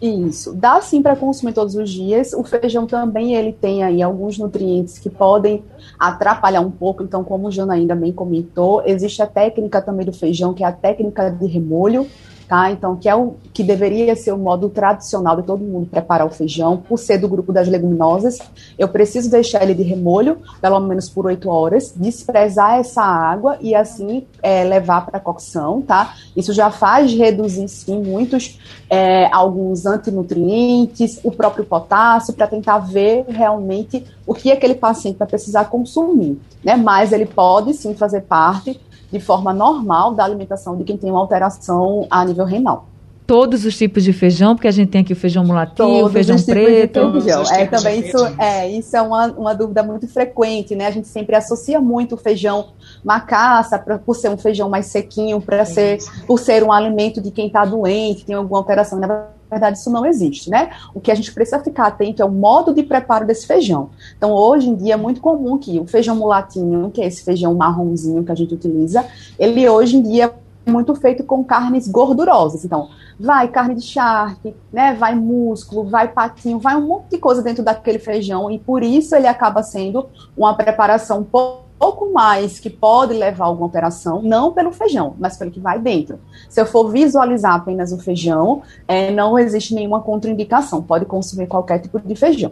Isso, 0.02 0.54
dá 0.54 0.82
sim 0.82 1.02
para 1.02 1.16
consumir 1.16 1.52
todos 1.52 1.76
os 1.76 1.90
dias. 1.90 2.32
O 2.32 2.44
feijão 2.44 2.88
também 2.88 3.36
ele 3.36 3.52
tem 3.52 3.84
aí 3.84 4.02
alguns 4.02 4.38
nutrientes 4.38 4.98
que 4.98 5.10
podem 5.10 5.62
atrapalhar 5.98 6.62
um 6.62 6.72
pouco. 6.72 7.04
Então, 7.04 7.22
como 7.22 7.48
o 7.48 7.52
Jana 7.52 7.74
ainda 7.74 7.96
bem 7.96 8.14
comentou, 8.14 8.82
existe 8.86 9.22
a 9.22 9.28
técnica 9.28 9.82
também 9.82 10.06
do 10.06 10.14
feijão, 10.14 10.54
que 10.54 10.64
é 10.64 10.68
a 10.68 10.72
técnica 10.72 11.30
de 11.30 11.46
remolho 11.48 12.08
tá? 12.50 12.72
Então, 12.72 12.96
que 12.96 13.08
é 13.08 13.16
o 13.16 13.36
que 13.54 13.64
deveria 13.64 14.16
ser 14.16 14.32
o 14.32 14.38
modo 14.38 14.70
tradicional 14.70 15.36
de 15.36 15.44
todo 15.44 15.64
mundo 15.64 15.86
preparar 15.86 16.26
o 16.26 16.32
feijão, 16.32 16.78
por 16.78 16.98
ser 16.98 17.20
do 17.20 17.28
grupo 17.28 17.54
das 17.54 17.68
leguminosas, 17.68 18.40
eu 18.78 18.88
preciso 18.88 19.30
deixar 19.30 19.62
ele 19.62 19.76
de 19.76 19.84
remolho, 19.84 20.40
pelo 20.60 20.80
menos 20.80 21.08
por 21.08 21.28
oito 21.28 21.48
horas, 21.48 21.94
desprezar 21.96 22.80
essa 22.80 23.04
água 23.04 23.58
e 23.62 23.76
assim 23.76 24.26
é, 24.42 24.64
levar 24.64 25.06
para 25.06 25.20
cocção, 25.20 25.80
tá? 25.80 26.16
Isso 26.36 26.52
já 26.52 26.72
faz 26.72 27.14
reduzir, 27.14 27.68
sim, 27.68 28.02
muitos, 28.02 28.60
é, 28.90 29.28
alguns 29.32 29.86
antinutrientes, 29.86 31.20
o 31.24 31.32
próprio 31.32 31.64
potássio, 31.64 32.34
para 32.34 32.48
tentar 32.48 32.80
ver 32.80 33.26
realmente 33.30 34.04
o 34.26 34.34
que 34.34 34.52
aquele 34.52 34.74
paciente 34.74 35.18
vai 35.18 35.28
precisar 35.28 35.66
consumir, 35.66 36.40
né? 36.64 36.76
Mas 36.76 37.12
ele 37.12 37.28
pode, 37.28 37.76
sim, 37.76 37.94
fazer 37.94 38.22
parte 38.22 38.80
de 39.12 39.20
forma 39.20 39.54
normal 39.54 40.14
da 40.14 40.24
alimentação 40.24 40.76
de 40.78 40.84
quem 40.84 40.98
tem 40.98 41.10
uma 41.10 41.20
alteração 41.20 42.08
a 42.10 42.24
nível 42.26 42.46
renal. 42.46 42.88
Todos 43.26 43.64
os 43.64 43.78
tipos 43.78 44.04
de 44.04 44.12
feijão, 44.12 44.56
porque 44.56 44.68
a 44.68 44.72
gente 44.72 44.90
tem 44.90 45.02
aqui 45.02 45.14
o 45.14 45.16
feijão 45.16 45.46
mulatinho, 45.46 46.06
o 46.06 46.10
feijão 46.10 46.36
preto. 46.42 47.12
Feijão. 47.12 47.44
É, 47.52 47.68
também 47.68 48.00
isso 48.00 48.18
é, 48.40 48.68
isso 48.68 48.98
é 48.98 49.02
uma, 49.04 49.28
uma 49.28 49.54
dúvida 49.54 49.84
muito 49.84 50.08
frequente, 50.08 50.76
né? 50.76 50.88
A 50.88 50.92
gente 50.92 51.08
sempre 51.08 51.36
associa 51.36 51.80
muito 51.80 52.16
o 52.16 52.18
feijão 52.18 52.70
macaça 53.04 53.78
pra, 53.78 54.00
por 54.00 54.16
ser 54.16 54.30
um 54.30 54.38
feijão 54.38 54.68
mais 54.68 54.88
sequinho, 54.88 55.40
para 55.40 55.64
ser 55.64 56.00
por 56.26 56.40
ser 56.40 56.64
um 56.64 56.72
alimento 56.72 57.22
de 57.22 57.30
quem 57.30 57.46
está 57.46 57.64
doente, 57.66 58.26
tem 58.26 58.34
alguma 58.36 58.58
alteração. 58.58 58.98
Na 58.98 59.28
verdade, 59.50 59.78
isso 59.78 59.90
não 59.90 60.06
existe, 60.06 60.50
né? 60.50 60.70
O 60.94 61.00
que 61.00 61.12
a 61.12 61.16
gente 61.16 61.34
precisa 61.34 61.60
ficar 61.60 61.88
atento 61.88 62.22
é 62.22 62.26
o 62.26 62.32
modo 62.32 62.74
de 62.74 62.84
preparo 62.84 63.26
desse 63.26 63.48
feijão. 63.48 63.90
Então, 64.18 64.32
hoje 64.32 64.70
em 64.70 64.76
dia 64.76 64.94
é 64.94 64.98
muito 64.98 65.22
comum 65.22 65.58
que 65.58 65.80
o 65.80 65.88
feijão 65.88 66.16
mulatinho, 66.16 66.92
que 66.92 67.02
é 67.02 67.08
esse 67.08 67.24
feijão 67.24 67.54
marronzinho 67.56 68.24
que 68.24 68.32
a 68.32 68.36
gente 68.36 68.54
utiliza, 68.54 69.06
ele 69.38 69.68
hoje 69.68 69.98
em 69.98 70.02
dia 70.02 70.34
é 70.66 70.70
muito 70.70 70.94
feito 70.96 71.24
com 71.24 71.44
carnes 71.44 71.88
gordurosas. 71.88 72.64
Então, 72.64 72.90
vai 73.20 73.48
carne 73.48 73.76
de 73.76 73.82
charque, 73.82 74.56
né? 74.72 74.94
Vai 74.94 75.16
músculo, 75.16 75.90
vai 75.90 76.08
patinho, 76.08 76.60
vai 76.60 76.76
um 76.76 76.88
monte 76.88 77.10
de 77.12 77.18
coisa 77.18 77.42
dentro 77.42 77.64
daquele 77.64 78.00
feijão 78.00 78.50
e 78.52 78.60
por 78.60 78.84
isso 78.84 79.16
ele 79.16 79.28
acaba 79.28 79.64
sendo 79.64 80.08
uma 80.38 80.54
preparação 80.54 81.24
pouco 81.24 81.69
pouco 81.80 82.12
mais 82.12 82.60
que 82.60 82.70
pode 82.70 83.14
levar 83.14 83.46
a 83.46 83.48
alguma 83.48 83.68
operação, 83.68 84.22
não 84.22 84.52
pelo 84.52 84.72
feijão, 84.74 85.16
mas 85.18 85.38
pelo 85.38 85.50
que 85.50 85.60
vai 85.60 85.80
dentro. 85.80 86.20
Se 86.50 86.60
eu 86.60 86.66
for 86.66 86.90
visualizar 86.90 87.56
apenas 87.56 87.94
o 87.94 87.98
feijão, 87.98 88.62
é, 88.88 89.10
não 89.10 89.40
existe 89.40 89.74
nenhuma 89.74 90.02
contraindicação, 90.02 90.84
pode 90.84 91.06
consumir 91.06 91.48
qualquer 91.48 91.80
tipo 91.80 91.98
de 92.00 92.16
feijão. 92.16 92.52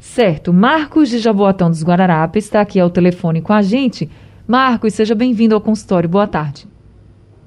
Certo. 0.00 0.52
Marcos 0.52 1.10
de 1.10 1.18
Jaboatão 1.18 1.68
dos 1.68 1.84
Guararapes 1.84 2.46
está 2.46 2.60
aqui 2.60 2.80
ao 2.80 2.88
telefone 2.88 3.42
com 3.42 3.52
a 3.52 3.60
gente. 3.60 4.10
Marcos, 4.46 4.94
seja 4.94 5.14
bem-vindo 5.14 5.54
ao 5.54 5.60
consultório. 5.60 6.08
Boa 6.08 6.26
tarde. 6.26 6.66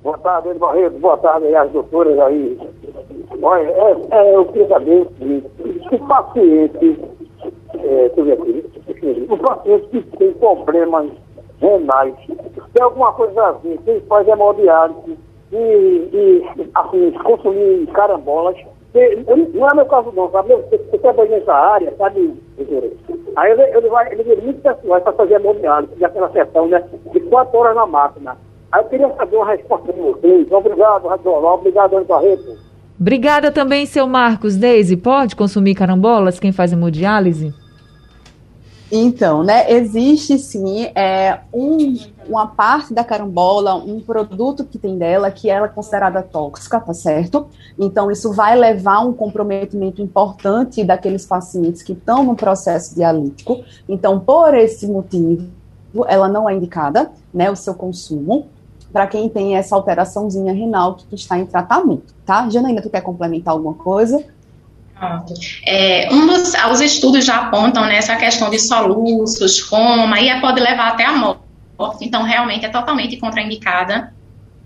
Boa 0.04 0.18
tarde, 0.18 0.50
Ed 0.50 0.60
Barreto. 0.60 1.00
Boa 1.00 1.18
tarde 1.18 1.48
aí 1.48 1.56
as 1.56 1.72
doutoras 1.72 2.20
aí. 2.20 2.60
Olha, 3.42 3.68
é, 3.68 3.98
é, 4.12 4.36
eu 4.36 4.46
queria 4.46 4.68
saber 4.68 5.08
se 5.18 5.96
o 5.96 6.08
paciente, 6.08 7.00
é, 7.74 8.10
deixa 8.10 8.20
eu 8.20 8.26
ver 8.26 8.34
aqui, 8.34 8.66
o 9.30 9.38
paciente 9.38 9.88
que 9.88 10.18
tem 10.18 10.34
problemas 10.34 11.12
renais, 11.60 12.16
tem 12.28 12.84
alguma 12.84 13.14
coisa 13.14 13.50
assim, 13.50 13.78
quem 13.86 14.00
faz 14.02 14.28
hemodiálise 14.28 15.18
e, 15.52 15.56
e 15.58 16.70
assim, 16.76 17.12
consumir 17.24 17.88
carambolas, 17.88 18.58
não 18.94 19.70
é 19.70 19.76
meu 19.76 19.86
caso 19.86 20.12
não, 20.14 20.30
sabe? 20.32 20.56
Você 20.56 20.98
trabalha 20.98 21.30
nessa 21.30 21.54
área, 21.54 21.94
sabe, 21.98 22.34
Aí 23.38 23.52
ele, 23.52 23.64
ele 23.64 23.90
vai, 23.90 24.12
ele 24.12 24.24
vem 24.24 24.38
muito 24.42 24.62
pessoal 24.62 25.00
para 25.02 25.14
fazer 25.14 25.36
hemodiálise, 25.36 26.04
aquela 26.04 26.30
sessão, 26.32 26.68
né? 26.68 26.84
De 27.14 27.20
quatro 27.22 27.58
horas 27.58 27.76
na 27.76 27.86
máquina. 27.86 28.38
Aí 28.72 28.82
eu 28.82 28.90
queria 28.90 29.10
saber 29.16 29.38
uma 29.38 29.48
resposta 29.48 29.92
de 29.94 30.00
vocês. 30.00 30.52
Obrigado, 30.52 31.08
Radiola. 31.08 31.54
Obrigado, 31.54 31.96
Ana 31.96 32.06
Barreto. 32.06 32.58
Obrigada 33.00 33.52
também, 33.52 33.86
seu 33.86 34.06
Marcos. 34.06 34.58
Deise, 34.58 34.98
pode 34.98 35.36
consumir 35.36 35.76
carambolas 35.76 36.40
quem 36.40 36.52
faz 36.52 36.74
hemodiálise? 36.74 37.54
Então, 38.92 39.42
né, 39.42 39.72
existe 39.72 40.38
sim 40.38 40.92
é, 40.94 41.40
um, 41.54 41.98
uma 42.28 42.48
parte 42.48 42.94
da 42.94 43.06
carambola, 43.06 43.76
um 43.76 44.02
produto 44.02 44.66
que 44.66 44.78
tem 44.78 44.98
dela 44.98 45.32
que 45.32 45.50
ela 45.50 45.68
é 45.68 45.70
considerada 45.70 46.22
tóxica, 46.22 46.78
tá 46.78 46.94
certo? 46.94 47.48
Então, 47.80 48.12
isso 48.12 48.34
vai 48.34 48.54
levar 48.54 49.00
um 49.00 49.14
comprometimento 49.14 50.02
importante 50.02 50.84
daqueles 50.84 51.26
pacientes 51.26 51.82
que 51.82 51.94
estão 51.94 52.26
no 52.26 52.36
processo 52.36 52.94
dialítico. 52.94 53.64
Então, 53.88 54.20
por 54.20 54.54
esse 54.54 54.86
motivo, 54.88 55.48
ela 56.08 56.28
não 56.28 56.50
é 56.50 56.54
indicada, 56.54 57.12
né, 57.34 57.50
o 57.50 57.56
seu 57.56 57.74
consumo, 57.74 58.48
para 58.92 59.08
quem 59.08 59.30
tem 59.30 59.56
essa 59.56 59.74
alteraçãozinha 59.74 60.52
renal 60.52 60.96
que 60.96 61.16
está 61.16 61.40
em 61.40 61.46
tratamento, 61.46 62.14
tá? 62.26 62.50
Janaína, 62.50 62.82
tu 62.82 62.90
quer 62.90 63.00
complementar 63.00 63.54
alguma 63.54 63.74
coisa? 63.74 64.22
É, 65.66 66.10
um 66.12 66.28
dos 66.28 66.54
os 66.72 66.82
estudos 66.82 67.26
já 67.26 67.38
apontam 67.38 67.86
nessa 67.86 68.14
né, 68.14 68.20
questão 68.20 68.50
de 68.50 68.60
soluços, 68.60 69.62
coma, 69.64 70.20
e 70.20 70.40
pode 70.40 70.60
levar 70.60 70.90
até 70.90 71.06
a 71.06 71.14
morte. 71.14 71.42
Então, 72.02 72.24
realmente 72.24 72.66
é 72.66 72.70
totalmente 72.70 73.18
contraindicada. 73.18 74.14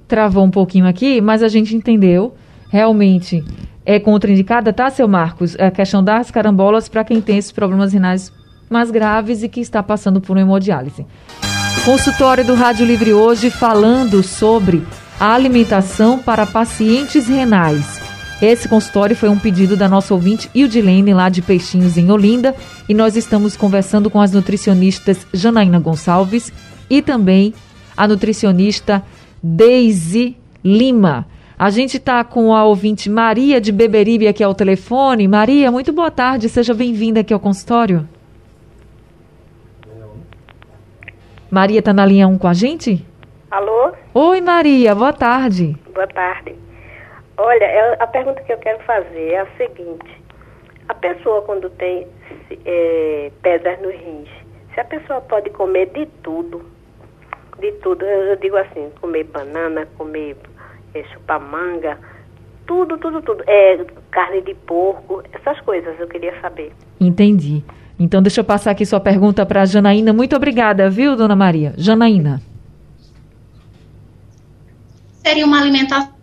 Travou 0.08 0.44
um 0.44 0.52
pouquinho 0.52 0.86
aqui, 0.86 1.22
mas 1.22 1.42
a 1.42 1.48
gente 1.48 1.76
entendeu. 1.76 2.36
Realmente 2.70 3.44
é 3.86 4.00
contraindicada, 4.00 4.74
tá, 4.74 4.90
seu 4.90 5.08
Marcos? 5.08 5.56
A 5.58 5.72
questão 5.72 6.04
das 6.04 6.30
carambolas 6.30 6.90
para 6.90 7.04
quem 7.04 7.22
tem 7.22 7.38
esses 7.38 7.52
problemas 7.52 7.94
renais 7.94 8.34
mais 8.70 8.92
graves 8.92 9.44
e 9.44 9.50
que 9.50 9.62
está 9.62 9.82
passando 9.82 10.20
por 10.20 10.36
uma 10.36 10.42
hemodiálise. 10.42 11.06
Consultório 11.86 12.44
do 12.44 12.56
Rádio 12.56 12.86
Livre 12.86 13.14
hoje 13.14 13.50
falando 13.50 14.24
sobre 14.24 14.86
a 15.20 15.34
alimentação 15.34 16.18
para 16.18 16.46
pacientes 16.46 17.28
renais. 17.28 18.05
Esse 18.42 18.68
consultório 18.68 19.16
foi 19.16 19.30
um 19.30 19.40
pedido 19.40 19.78
da 19.78 19.88
nossa 19.88 20.14
ouvinte 20.14 20.50
Ildilene, 20.54 21.14
lá 21.14 21.30
de 21.30 21.42
Peixinhos, 21.42 21.98
em 21.98 22.12
Olinda, 22.12 22.54
e 22.88 22.94
nós 22.94 23.16
estamos 23.16 23.56
conversando 23.56 24.10
com 24.10 24.20
as 24.20 24.34
nutricionistas 24.34 25.26
Janaína 25.34 25.80
Gonçalves 25.80 26.52
e 26.90 27.02
também 27.02 27.54
a 27.96 28.08
nutricionista 28.08 29.02
Deise 29.42 30.36
Lima. 30.64 31.26
A 31.58 31.70
gente 31.70 31.96
está 31.96 32.22
com 32.26 32.54
a 32.54 32.66
ouvinte 32.66 33.10
Maria 33.10 33.62
de 33.62 33.72
Beberibe 33.72 34.28
aqui 34.28 34.44
ao 34.44 34.54
telefone. 34.54 35.28
Maria, 35.28 35.72
muito 35.72 35.94
boa 35.94 36.12
tarde, 36.12 36.50
seja 36.50 36.74
bem-vinda 36.74 37.22
aqui 37.22 37.34
ao 37.34 37.40
consultório. 37.40 38.08
Maria 41.50 41.80
está 41.80 41.94
na 41.94 42.06
linha 42.06 42.28
1 42.28 42.38
com 42.38 42.48
a 42.50 42.54
gente? 42.54 43.06
Alô? 43.50 43.94
Oi, 44.14 44.42
Maria, 44.42 44.94
boa 44.94 45.14
tarde. 45.14 45.78
Boa 45.94 46.08
tarde. 46.08 46.65
Olha, 47.38 47.98
a 48.00 48.08
pergunta 48.08 48.42
que 48.44 48.54
eu 48.54 48.58
quero 48.58 48.80
fazer 48.84 49.32
é 49.32 49.40
a 49.42 49.48
seguinte: 49.58 50.22
A 50.88 50.94
pessoa 50.94 51.42
quando 51.42 51.70
tem 51.72 52.08
é, 52.66 53.32
pedras 53.42 53.82
nos 53.82 53.94
rins, 53.94 54.30
se 54.74 54.80
a 54.80 54.86
pessoa 54.86 55.22
pode 55.22 55.50
comer 55.50 55.88
de 55.88 56.06
tudo, 56.24 56.66
de 57.60 57.72
tudo, 57.74 58.06
eu, 58.06 58.22
eu 58.24 58.36
digo 58.38 58.56
assim, 58.58 58.90
comer 59.02 59.26
banana, 59.26 59.88
comer 59.98 60.38
é, 60.94 61.04
chupar 61.14 61.40
manga, 61.40 62.00
tudo, 62.66 62.98
tudo, 62.98 63.22
tudo. 63.22 63.44
É, 63.48 63.86
carne 64.12 64.42
de 64.42 64.54
porco, 64.54 65.22
essas 65.34 65.60
coisas 65.62 66.00
eu 66.00 66.08
queria 66.08 66.40
saber. 66.40 66.72
Entendi. 67.00 67.64
Então 68.00 68.22
deixa 68.22 68.42
eu 68.42 68.46
passar 68.46 68.72
aqui 68.72 68.86
sua 68.86 69.00
pergunta 69.00 69.46
para 69.46 69.62
a 69.62 69.66
Janaína. 69.66 70.14
Muito 70.14 70.36
obrigada, 70.36 70.90
viu, 70.90 71.16
dona 71.16 71.36
Maria? 71.36 71.74
Janaína. 71.78 72.42
Seria 75.24 75.46
uma 75.46 75.60
alimentação 75.60 76.15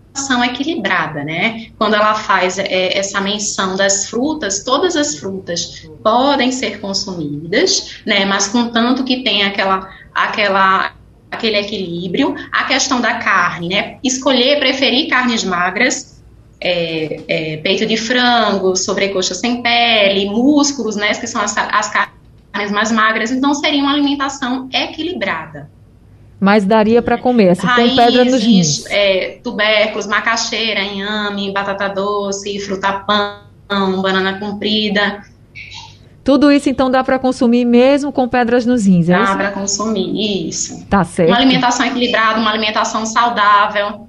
equilibrada, 0.44 1.24
né? 1.24 1.68
Quando 1.78 1.94
ela 1.94 2.14
faz 2.14 2.58
é, 2.58 2.98
essa 2.98 3.20
menção 3.20 3.76
das 3.76 4.08
frutas, 4.08 4.62
todas 4.62 4.96
as 4.96 5.16
frutas 5.16 5.88
podem 6.02 6.52
ser 6.52 6.80
consumidas, 6.80 8.00
né? 8.06 8.24
Mas 8.24 8.48
contanto 8.48 9.04
que 9.04 9.22
tenha 9.22 9.48
aquela, 9.48 9.90
aquela, 10.14 10.92
aquele 11.30 11.58
equilíbrio. 11.58 12.34
A 12.52 12.64
questão 12.64 13.00
da 13.00 13.14
carne, 13.14 13.68
né? 13.68 13.98
Escolher, 14.02 14.58
preferir 14.58 15.08
carnes 15.08 15.44
magras, 15.44 16.22
é, 16.62 17.20
é, 17.26 17.56
peito 17.56 17.84
de 17.84 17.96
frango, 17.96 18.76
sobrecoxa 18.76 19.34
sem 19.34 19.62
pele, 19.62 20.26
músculos, 20.26 20.94
né, 20.94 21.12
que 21.14 21.26
são 21.26 21.42
as, 21.42 21.56
as 21.58 21.90
carnes 21.90 22.70
mais 22.70 22.92
magras, 22.92 23.32
então 23.32 23.52
seria 23.52 23.82
uma 23.82 23.92
alimentação 23.92 24.68
equilibrada. 24.72 25.68
Mas 26.42 26.64
daria 26.64 27.00
para 27.00 27.16
comer, 27.16 27.54
se 27.54 27.72
tem 27.76 27.94
pedra 27.94 28.24
nos 28.24 28.42
rins. 28.42 28.84
É, 28.86 29.38
tubérculos, 29.44 30.08
macaxeira, 30.08 30.82
inhame, 30.82 31.52
batata 31.52 31.88
doce, 31.88 32.58
fruta-pão, 32.58 34.02
banana 34.02 34.40
comprida. 34.40 35.22
Tudo 36.24 36.50
isso 36.50 36.68
então 36.68 36.90
dá 36.90 37.04
para 37.04 37.16
consumir 37.16 37.64
mesmo 37.64 38.10
com 38.10 38.26
pedras 38.26 38.66
nos 38.66 38.86
rins, 38.86 39.08
é 39.08 39.16
Dá 39.16 39.36
para 39.36 39.52
consumir, 39.52 40.48
isso. 40.48 40.84
Tá 40.86 41.04
certo. 41.04 41.28
Uma 41.28 41.38
alimentação 41.38 41.86
equilibrada, 41.86 42.40
uma 42.40 42.50
alimentação 42.50 43.06
saudável 43.06 44.08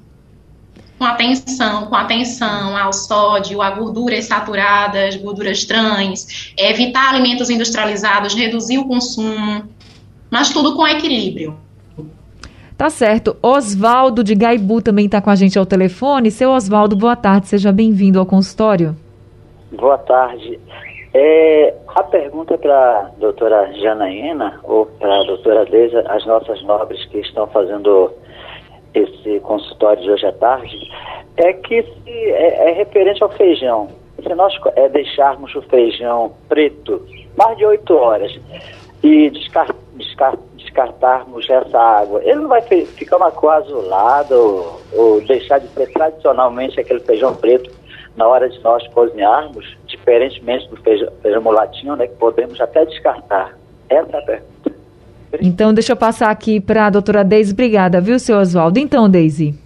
com 0.98 1.06
atenção, 1.06 1.86
com 1.86 1.96
atenção 1.96 2.76
ao 2.76 2.94
sódio, 2.94 3.62
a 3.62 3.70
gorduras 3.70 4.26
saturadas, 4.26 5.16
gorduras 5.18 5.66
trans, 5.66 6.54
evitar 6.58 7.10
alimentos 7.10 7.52
industrializados, 7.52 8.34
reduzir 8.34 8.80
o 8.80 8.88
consumo, 8.88 9.70
mas 10.32 10.50
tudo 10.50 10.76
com 10.76 10.88
equilíbrio. 10.88 11.62
Tá 12.78 12.90
certo. 12.90 13.38
Oswaldo 13.42 14.24
de 14.24 14.36
Gaibu 14.36 14.82
também 14.82 15.06
está 15.06 15.22
com 15.22 15.30
a 15.30 15.36
gente 15.36 15.58
ao 15.58 15.66
telefone. 15.66 16.32
Seu 16.32 16.52
Oswaldo, 16.52 16.96
boa 16.96 17.16
tarde, 17.16 17.48
seja 17.48 17.72
bem-vindo 17.72 18.20
ao 18.20 18.26
consultório. 18.26 18.96
Boa 19.72 19.98
tarde. 19.98 20.60
É, 21.14 21.74
a 21.88 22.04
pergunta 22.04 22.56
é 22.56 22.58
para 22.58 23.00
a 23.00 23.02
doutora 23.20 23.72
Janaína 23.74 24.60
ou 24.64 24.88
para 24.88 25.22
a 25.22 25.24
doutora 25.24 25.66
Deisa, 25.66 26.04
as 26.08 26.26
nossas 26.26 26.62
nobres 26.64 27.06
que 27.06 27.20
estão 27.20 27.46
fazendo 27.48 28.12
esse 28.94 29.40
consultório 29.42 30.02
de 30.02 30.10
hoje 30.10 30.26
à 30.26 30.32
tarde, 30.34 30.92
é 31.38 31.54
que 31.54 31.84
se, 31.84 32.10
é, 32.10 32.70
é, 32.70 32.74
referente 32.74 33.22
ao 33.24 33.30
feijão. 33.30 33.90
Se 34.22 34.34
nós 34.34 34.54
é, 34.76 34.90
deixarmos 34.90 35.54
o 35.56 35.62
feijão 35.64 36.34
preto 36.48 37.02
mais 37.38 37.58
de 37.58 37.66
oito 37.66 37.96
horas 37.96 38.32
e 39.04 39.30
descart, 39.30 39.76
descart, 39.96 40.40
descartarmos 40.74 41.48
essa 41.48 41.78
água, 41.78 42.20
ele 42.24 42.42
não 42.42 42.50
vai 42.50 42.62
ficar 42.62 43.18
uma 43.18 43.32
cor 43.32 43.54
azulada 43.54 44.36
ou, 44.36 44.82
ou 44.92 45.22
deixar 45.22 45.60
de 45.60 45.68
ser 45.70 45.92
tradicionalmente 45.94 46.80
aquele 46.80 47.00
feijão 47.00 47.36
preto 47.36 47.72
na 48.18 48.28
hora 48.28 48.50
de 48.50 48.60
nós 48.62 48.86
cozinharmos, 48.90 49.78
diferentemente 49.86 50.68
do 50.70 50.78
feijão, 50.78 51.10
feijão 51.22 51.42
mulatinho, 51.42 51.96
né, 51.96 52.08
que 52.08 52.16
podemos 52.16 52.60
até 52.60 52.86
descartar. 52.86 53.58
Essa 53.88 54.18
é 54.18 54.36
a. 54.36 54.42
Então, 55.42 55.74
deixa 55.74 55.94
eu 55.94 55.98
passar 55.98 56.30
aqui 56.30 56.60
para 56.60 56.88
a 56.88 56.90
doutora 56.90 57.24
Deise. 57.24 57.54
Obrigada, 57.54 58.00
viu, 58.00 58.20
seu 58.20 58.38
Oswaldo? 58.38 58.78
Então, 58.78 59.10
Deise. 59.10 59.63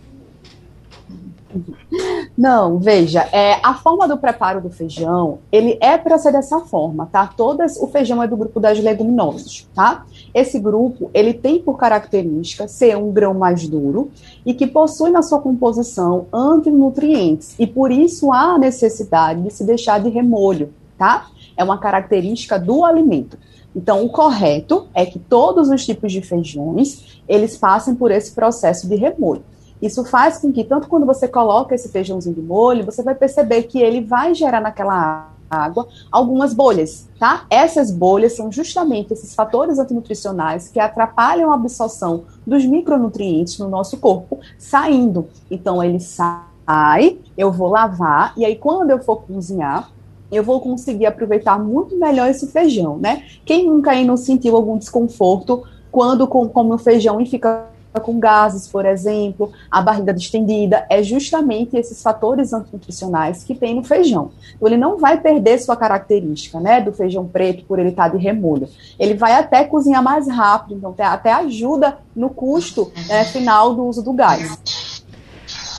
Não, 2.37 2.77
veja, 2.77 3.27
é, 3.31 3.59
a 3.63 3.73
forma 3.73 4.07
do 4.07 4.15
preparo 4.15 4.61
do 4.61 4.69
feijão, 4.69 5.39
ele 5.51 5.75
é 5.81 5.97
para 5.97 6.19
ser 6.19 6.31
dessa 6.31 6.59
forma, 6.59 7.09
tá? 7.11 7.25
Todas, 7.25 7.77
o 7.77 7.87
feijão 7.87 8.21
é 8.21 8.27
do 8.27 8.37
grupo 8.37 8.59
das 8.59 8.79
leguminosas, 8.79 9.67
tá? 9.73 10.05
Esse 10.35 10.59
grupo, 10.59 11.09
ele 11.15 11.33
tem 11.33 11.57
por 11.57 11.79
característica 11.79 12.67
ser 12.67 12.95
um 12.95 13.11
grão 13.11 13.33
mais 13.33 13.67
duro 13.67 14.11
e 14.45 14.53
que 14.53 14.67
possui 14.67 15.09
na 15.09 15.23
sua 15.23 15.41
composição 15.41 16.27
antinutrientes, 16.31 17.55
e 17.57 17.65
por 17.65 17.91
isso 17.91 18.31
há 18.31 18.55
necessidade 18.59 19.41
de 19.41 19.51
se 19.51 19.63
deixar 19.63 19.99
de 19.99 20.09
remolho, 20.09 20.71
tá? 20.95 21.25
É 21.57 21.63
uma 21.63 21.79
característica 21.79 22.59
do 22.59 22.85
alimento. 22.85 23.35
Então, 23.75 24.05
o 24.05 24.09
correto 24.09 24.87
é 24.93 25.07
que 25.07 25.17
todos 25.17 25.69
os 25.69 25.83
tipos 25.83 26.11
de 26.11 26.21
feijões, 26.21 27.19
eles 27.27 27.57
passem 27.57 27.95
por 27.95 28.11
esse 28.11 28.31
processo 28.31 28.87
de 28.87 28.95
remolho. 28.95 29.43
Isso 29.81 30.03
faz 30.05 30.39
com 30.39 30.51
que, 30.51 30.63
tanto 30.63 30.87
quando 30.87 31.05
você 31.05 31.27
coloca 31.27 31.75
esse 31.75 31.89
feijãozinho 31.89 32.35
de 32.35 32.41
molho, 32.41 32.85
você 32.85 33.03
vai 33.03 33.15
perceber 33.15 33.63
que 33.63 33.79
ele 33.79 34.01
vai 34.01 34.33
gerar 34.33 34.61
naquela 34.61 35.29
água 35.49 35.87
algumas 36.11 36.53
bolhas, 36.53 37.07
tá? 37.19 37.45
Essas 37.49 37.89
bolhas 37.89 38.35
são 38.35 38.51
justamente 38.51 39.13
esses 39.13 39.33
fatores 39.33 39.79
antinutricionais 39.79 40.67
que 40.67 40.79
atrapalham 40.79 41.51
a 41.51 41.55
absorção 41.55 42.23
dos 42.45 42.65
micronutrientes 42.65 43.57
no 43.59 43.69
nosso 43.69 43.97
corpo 43.97 44.39
saindo. 44.57 45.27
Então, 45.49 45.81
ele 45.81 45.99
sai, 45.99 47.17
eu 47.37 47.51
vou 47.51 47.69
lavar, 47.69 48.33
e 48.35 48.43
aí 48.43 48.55
quando 48.55 48.91
eu 48.91 48.99
for 48.99 49.21
cozinhar, 49.21 49.89
eu 50.29 50.43
vou 50.43 50.59
conseguir 50.59 51.05
aproveitar 51.05 51.57
muito 51.57 51.97
melhor 51.97 52.29
esse 52.29 52.47
feijão, 52.47 52.97
né? 52.97 53.23
Quem 53.45 53.65
nunca 53.65 53.91
aí 53.91 54.03
não 54.03 54.17
sentiu 54.17 54.57
algum 54.57 54.77
desconforto 54.77 55.63
quando 55.89 56.27
come 56.27 56.73
o 56.73 56.77
feijão 56.77 57.21
e 57.21 57.25
fica 57.25 57.67
com 57.99 58.19
gases, 58.19 58.67
por 58.67 58.85
exemplo, 58.85 59.51
a 59.69 59.81
barriga 59.81 60.13
distendida, 60.13 60.85
é 60.89 61.01
justamente 61.03 61.75
esses 61.75 62.01
fatores 62.01 62.53
antinutricionais 62.53 63.43
que 63.43 63.55
tem 63.55 63.75
no 63.75 63.83
feijão. 63.83 64.31
Então, 64.55 64.67
ele 64.67 64.77
não 64.77 64.97
vai 64.97 65.19
perder 65.19 65.59
sua 65.59 65.75
característica, 65.75 66.59
né, 66.59 66.81
do 66.81 66.91
feijão 66.91 67.27
preto 67.27 67.65
por 67.65 67.79
ele 67.79 67.89
estar 67.89 68.09
de 68.09 68.17
remolho. 68.17 68.67
Ele 68.99 69.13
vai 69.13 69.33
até 69.33 69.63
cozinhar 69.63 70.03
mais 70.03 70.27
rápido, 70.27 70.77
então 70.77 70.95
até 70.97 71.31
ajuda 71.31 71.97
no 72.15 72.29
custo 72.29 72.91
né, 73.07 73.23
final 73.25 73.73
do 73.73 73.85
uso 73.85 74.03
do 74.03 74.13
gás. 74.13 75.03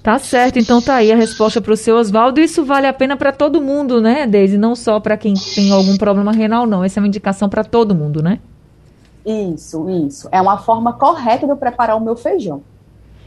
Tá 0.03 0.19
certo, 0.19 0.59
então 0.59 0.81
tá 0.81 0.95
aí 0.95 1.13
a 1.13 1.17
resposta 1.17 1.61
para 1.61 1.73
o 1.73 1.77
seu 1.77 1.97
Oswaldo. 1.97 2.41
Isso 2.41 2.65
vale 2.65 2.87
a 2.87 2.93
pena 2.93 3.17
para 3.17 3.33
todo 3.33 3.61
mundo, 3.61 4.01
né, 4.01 4.27
Deise? 4.27 4.57
Não 4.57 4.75
só 4.75 4.99
para 5.01 5.17
quem 5.17 5.35
tem 5.55 5.71
algum 5.73 5.97
problema 5.97 6.33
renal, 6.33 6.67
não. 6.67 6.85
Essa 6.85 6.99
é 6.99 7.03
uma 7.03 7.09
indicação 7.09 7.49
para 7.49 7.65
todo 7.65 7.95
mundo, 7.95 8.23
né? 8.23 8.39
Isso, 9.29 9.91
isso. 9.91 10.27
É 10.33 10.41
uma 10.41 10.57
forma 10.57 10.95
correta 10.95 11.45
de 11.45 11.53
eu 11.53 11.57
preparar 11.57 11.99
o 11.99 12.01
meu 12.01 12.17
feijão. 12.17 12.63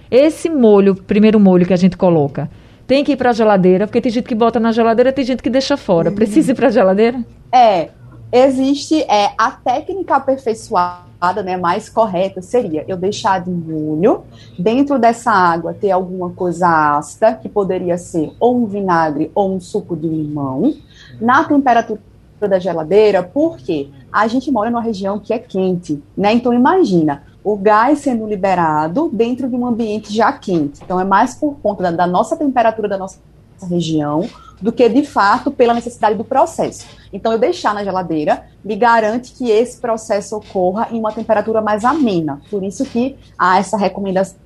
Esse 0.09 0.49
molho, 0.49 0.95
primeiro 0.95 1.39
molho 1.39 1.65
que 1.65 1.73
a 1.73 1.77
gente 1.77 1.95
coloca, 1.95 2.49
tem 2.87 3.03
que 3.03 3.11
ir 3.11 3.15
para 3.15 3.29
a 3.29 3.33
geladeira, 3.33 3.85
porque 3.85 4.01
tem 4.01 4.11
gente 4.11 4.27
que 4.27 4.33
bota 4.33 4.59
na 4.59 4.71
geladeira, 4.71 5.13
tem 5.13 5.23
gente 5.23 5.43
que 5.43 5.49
deixa 5.49 5.77
fora. 5.77 6.09
Uhum. 6.09 6.15
Precisa 6.15 6.51
ir 6.51 6.55
para 6.55 6.67
a 6.67 6.71
geladeira? 6.71 7.23
É, 7.51 7.89
existe 8.31 9.03
é, 9.03 9.31
a 9.37 9.51
técnica 9.51 10.15
aperfeiçoada, 10.15 11.43
né, 11.43 11.55
mais 11.55 11.87
correta 11.87 12.41
seria 12.41 12.83
eu 12.87 12.97
deixar 12.97 13.39
de 13.39 13.51
molho, 13.51 14.23
dentro 14.57 14.97
dessa 14.97 15.31
água 15.31 15.71
ter 15.71 15.91
alguma 15.91 16.31
coisa 16.31 16.97
ácida, 16.97 17.35
que 17.35 17.47
poderia 17.47 17.95
ser 17.95 18.33
ou 18.39 18.57
um 18.57 18.65
vinagre 18.65 19.31
ou 19.35 19.53
um 19.55 19.59
suco 19.59 19.95
de 19.95 20.07
limão, 20.07 20.73
na 21.21 21.43
temperatura 21.43 21.99
da 22.47 22.59
geladeira, 22.59 23.23
porque 23.23 23.89
a 24.11 24.27
gente 24.27 24.51
mora 24.51 24.69
numa 24.69 24.81
região 24.81 25.19
que 25.19 25.33
é 25.33 25.39
quente, 25.39 26.01
né? 26.15 26.33
Então 26.33 26.53
imagina, 26.53 27.23
o 27.43 27.55
gás 27.55 27.99
sendo 27.99 28.27
liberado 28.27 29.09
dentro 29.11 29.49
de 29.49 29.55
um 29.55 29.65
ambiente 29.65 30.13
já 30.13 30.31
quente. 30.31 30.81
Então 30.83 30.99
é 30.99 31.03
mais 31.03 31.35
por 31.35 31.55
conta 31.61 31.83
da, 31.83 31.91
da 31.91 32.07
nossa 32.07 32.35
temperatura 32.35 32.87
da 32.87 32.97
nossa 32.97 33.19
região 33.67 34.27
do 34.61 34.71
que 34.71 34.87
de 34.87 35.03
fato 35.03 35.49
pela 35.51 35.73
necessidade 35.73 36.15
do 36.15 36.23
processo. 36.23 36.85
Então, 37.11 37.31
eu 37.31 37.39
deixar 37.39 37.73
na 37.73 37.83
geladeira 37.83 38.45
me 38.63 38.75
garante 38.75 39.33
que 39.33 39.49
esse 39.49 39.79
processo 39.79 40.37
ocorra 40.37 40.87
em 40.91 40.99
uma 40.99 41.11
temperatura 41.11 41.61
mais 41.61 41.83
amena. 41.83 42.39
Por 42.49 42.63
isso 42.63 42.85
que 42.85 43.17
há 43.37 43.57
essa 43.57 43.75
recomendação 43.75 44.37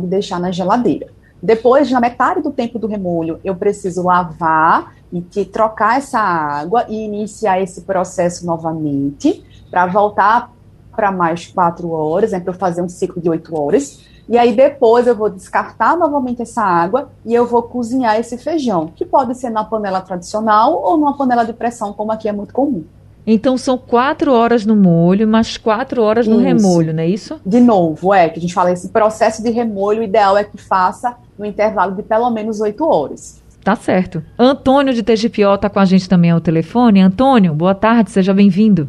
de 0.00 0.06
deixar 0.06 0.38
na 0.38 0.52
geladeira. 0.52 1.08
Depois, 1.42 1.90
na 1.90 2.00
metade 2.00 2.40
do 2.40 2.50
tempo 2.50 2.78
do 2.78 2.86
remolho, 2.86 3.40
eu 3.44 3.54
preciso 3.54 4.04
lavar 4.04 4.94
e 5.16 5.22
que, 5.22 5.44
trocar 5.44 5.98
essa 5.98 6.18
água 6.18 6.84
e 6.88 7.04
iniciar 7.04 7.60
esse 7.60 7.82
processo 7.82 8.44
novamente 8.44 9.44
para 9.70 9.86
voltar 9.86 10.52
para 10.94 11.12
mais 11.12 11.46
quatro 11.46 11.90
horas, 11.90 12.32
né, 12.32 12.40
para 12.40 12.52
eu 12.52 12.58
fazer 12.58 12.82
um 12.82 12.88
ciclo 12.88 13.20
de 13.20 13.28
oito 13.28 13.58
horas. 13.58 14.00
E 14.28 14.36
aí 14.36 14.56
depois 14.56 15.06
eu 15.06 15.14
vou 15.14 15.30
descartar 15.30 15.96
novamente 15.96 16.42
essa 16.42 16.62
água 16.62 17.10
e 17.24 17.32
eu 17.32 17.46
vou 17.46 17.62
cozinhar 17.62 18.18
esse 18.18 18.36
feijão, 18.36 18.90
que 18.94 19.04
pode 19.04 19.34
ser 19.36 19.50
na 19.50 19.62
panela 19.62 20.00
tradicional 20.00 20.82
ou 20.82 20.96
numa 20.96 21.16
panela 21.16 21.44
de 21.44 21.52
pressão, 21.52 21.92
como 21.92 22.10
aqui 22.10 22.28
é 22.28 22.32
muito 22.32 22.52
comum. 22.52 22.84
Então 23.26 23.58
são 23.58 23.76
quatro 23.76 24.32
horas 24.32 24.64
no 24.64 24.76
molho, 24.76 25.26
mais 25.26 25.56
quatro 25.56 26.02
horas 26.02 26.26
no 26.26 26.36
isso. 26.36 26.44
remolho, 26.44 26.94
não 26.94 27.02
é 27.02 27.08
isso? 27.08 27.40
De 27.44 27.60
novo, 27.60 28.14
é 28.14 28.28
que 28.28 28.38
a 28.38 28.42
gente 28.42 28.54
fala 28.54 28.72
esse 28.72 28.88
processo 28.88 29.42
de 29.42 29.50
remolho, 29.50 30.00
o 30.00 30.04
ideal 30.04 30.36
é 30.36 30.44
que 30.44 30.56
faça 30.56 31.16
no 31.36 31.44
intervalo 31.44 31.94
de 31.94 32.02
pelo 32.02 32.30
menos 32.30 32.60
oito 32.60 32.84
horas. 32.84 33.42
Tá 33.66 33.74
certo. 33.74 34.22
Antônio 34.38 34.94
de 34.94 35.02
Tegipió 35.02 35.56
está 35.56 35.68
com 35.68 35.80
a 35.80 35.84
gente 35.84 36.08
também 36.08 36.30
ao 36.30 36.40
telefone. 36.40 37.00
Antônio, 37.00 37.52
boa 37.52 37.74
tarde, 37.74 38.12
seja 38.12 38.32
bem-vindo. 38.32 38.88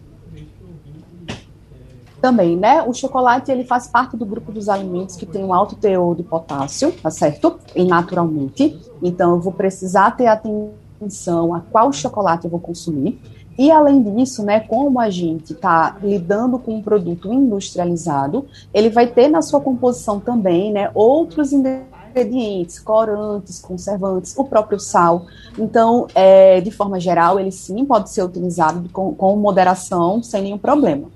Também, 2.21 2.56
né? 2.56 2.82
O 2.84 2.93
chocolate 2.93 3.52
ele 3.52 3.65
faz 3.65 3.88
parte 3.88 4.15
do 4.15 4.26
grupo 4.26 4.54
dos 4.54 4.69
alimentos 4.69 5.17
que 5.17 5.26
tem 5.26 5.43
um 5.43 5.54
alto 5.54 5.76
teor 5.76 6.15
de 6.15 6.23
potássio, 6.23 6.93
tá 6.93 7.12
certo? 7.12 7.60
E 7.76 7.84
naturalmente. 7.84 8.80
Então 9.02 9.32
eu 9.32 9.41
vou 9.41 9.52
precisar 9.52 10.12
ter 10.12 10.28
atenção 10.28 11.54
a 11.54 11.60
qual 11.60 11.91
chocolate 11.91 12.45
eu 12.45 12.52
vou 12.52 12.62
consumir. 12.62 13.19
E 13.58 13.72
além 13.72 14.02
disso, 14.02 14.44
né, 14.44 14.60
como 14.62 15.00
a 15.00 15.10
gente 15.10 15.54
está 15.54 15.98
lidando 16.02 16.58
com 16.58 16.76
um 16.76 16.82
produto 16.82 17.32
industrializado, 17.32 18.48
ele 18.74 18.89
vai 18.89 19.08
ter 19.08 19.28
na 19.28 19.42
sua 19.42 19.62
composição 19.62 20.20
também, 20.20 20.72
né, 20.72 20.89
outros 20.94 21.54
ingredientes, 21.54 22.80
corantes, 22.80 23.60
conservantes, 23.60 24.36
o 24.38 24.44
próprio 24.44 24.80
sal. 24.80 25.26
Então, 25.58 26.08
é, 26.16 26.62
de 26.62 26.72
forma 26.72 27.00
geral, 27.00 27.39
ele 27.39 27.52
sim 27.52 27.86
pode 27.86 28.10
ser 28.10 28.24
utilizado 28.24 28.89
com, 28.92 29.13
com 29.13 29.36
moderação, 29.36 30.24
sem 30.24 30.42
nenhum 30.44 30.58
problema. 30.58 31.08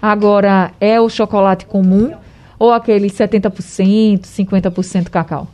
Agora, 0.00 0.72
é 0.80 1.00
o 1.00 1.08
chocolate 1.08 1.66
comum 1.66 2.12
ou 2.58 2.72
aquele 2.72 3.08
70%, 3.08 4.22
50% 4.22 5.08
cacau? 5.08 5.48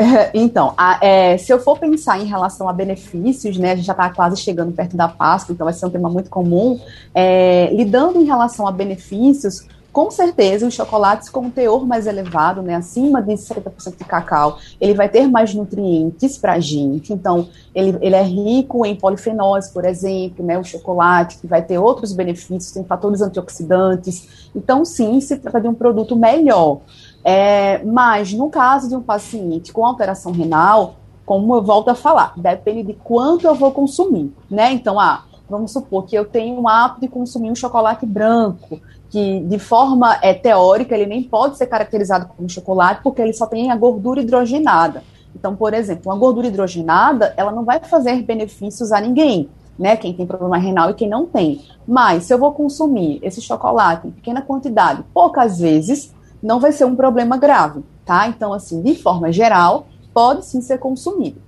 Então, 0.34 0.74
a, 0.76 0.98
é, 1.02 1.36
se 1.36 1.52
eu 1.52 1.58
for 1.60 1.78
pensar 1.78 2.18
em 2.18 2.24
relação 2.24 2.68
a 2.68 2.72
benefícios, 2.72 3.56
né, 3.56 3.72
a 3.72 3.76
gente 3.76 3.86
já 3.86 3.92
está 3.92 4.10
quase 4.10 4.36
chegando 4.36 4.72
perto 4.72 4.96
da 4.96 5.08
Páscoa, 5.08 5.52
então 5.52 5.64
vai 5.64 5.74
ser 5.74 5.86
um 5.86 5.90
tema 5.90 6.08
muito 6.08 6.30
comum. 6.30 6.80
É, 7.14 7.70
lidando 7.72 8.20
em 8.20 8.24
relação 8.24 8.66
a 8.66 8.72
benefícios, 8.72 9.66
com 9.92 10.08
certeza 10.08 10.68
os 10.68 10.74
chocolates 10.74 11.28
com 11.28 11.40
um 11.40 11.50
teor 11.50 11.84
mais 11.84 12.06
elevado, 12.06 12.62
né, 12.62 12.76
acima 12.76 13.20
de 13.20 13.32
70% 13.32 13.98
de 13.98 14.04
cacau, 14.04 14.58
ele 14.80 14.94
vai 14.94 15.08
ter 15.08 15.26
mais 15.26 15.52
nutrientes 15.52 16.38
para 16.38 16.52
a 16.54 16.60
gente. 16.60 17.12
Então, 17.12 17.48
ele, 17.74 17.98
ele 18.00 18.14
é 18.14 18.22
rico 18.22 18.86
em 18.86 18.94
polifenóis, 18.94 19.68
por 19.68 19.84
exemplo, 19.84 20.44
né, 20.44 20.56
o 20.58 20.64
chocolate, 20.64 21.38
que 21.38 21.46
vai 21.46 21.62
ter 21.62 21.78
outros 21.78 22.12
benefícios, 22.12 22.70
tem 22.70 22.84
fatores 22.84 23.20
antioxidantes. 23.20 24.50
Então, 24.54 24.84
sim, 24.84 25.20
se 25.20 25.36
trata 25.36 25.60
de 25.60 25.66
um 25.66 25.74
produto 25.74 26.14
melhor. 26.14 26.80
É, 27.24 27.82
mas 27.84 28.32
no 28.32 28.48
caso 28.48 28.88
de 28.88 28.96
um 28.96 29.02
paciente 29.02 29.72
com 29.72 29.84
alteração 29.84 30.32
renal, 30.32 30.96
como 31.26 31.54
eu 31.54 31.62
volto 31.62 31.90
a 31.90 31.94
falar, 31.94 32.32
depende 32.36 32.82
de 32.82 32.94
quanto 32.94 33.46
eu 33.46 33.54
vou 33.54 33.70
consumir, 33.70 34.34
né? 34.50 34.72
Então, 34.72 34.98
ah, 34.98 35.24
vamos 35.48 35.72
supor 35.72 36.04
que 36.04 36.16
eu 36.16 36.24
tenho 36.24 36.60
um 36.60 36.66
hábito 36.66 37.02
de 37.02 37.08
consumir 37.08 37.50
um 37.50 37.54
chocolate 37.54 38.06
branco, 38.06 38.80
que 39.10 39.40
de 39.40 39.58
forma 39.58 40.18
é, 40.22 40.32
teórica 40.32 40.94
ele 40.94 41.06
nem 41.06 41.22
pode 41.22 41.58
ser 41.58 41.66
caracterizado 41.66 42.28
como 42.28 42.48
chocolate, 42.48 43.02
porque 43.02 43.20
ele 43.20 43.32
só 43.32 43.46
tem 43.46 43.70
a 43.70 43.76
gordura 43.76 44.20
hidrogenada. 44.20 45.02
Então, 45.34 45.54
por 45.54 45.74
exemplo, 45.74 46.10
uma 46.10 46.18
gordura 46.18 46.46
hidrogenada, 46.46 47.34
ela 47.36 47.52
não 47.52 47.64
vai 47.64 47.80
fazer 47.80 48.22
benefícios 48.22 48.92
a 48.92 49.00
ninguém, 49.00 49.48
né? 49.78 49.96
Quem 49.96 50.12
tem 50.12 50.26
problema 50.26 50.58
renal 50.58 50.90
e 50.90 50.94
quem 50.94 51.08
não 51.08 51.26
tem. 51.26 51.64
Mas 51.86 52.24
se 52.24 52.34
eu 52.34 52.38
vou 52.38 52.52
consumir 52.52 53.18
esse 53.22 53.40
chocolate 53.40 54.08
em 54.08 54.10
pequena 54.10 54.42
quantidade, 54.42 55.04
poucas 55.12 55.58
vezes, 55.58 56.14
não 56.42 56.60
vai 56.60 56.72
ser 56.72 56.84
um 56.84 56.96
problema 56.96 57.36
grave, 57.36 57.82
tá? 58.04 58.28
Então, 58.28 58.52
assim, 58.52 58.82
de 58.82 58.94
forma 58.94 59.32
geral, 59.32 59.86
pode 60.12 60.46
sim 60.46 60.60
ser 60.60 60.78
consumido. 60.78 61.40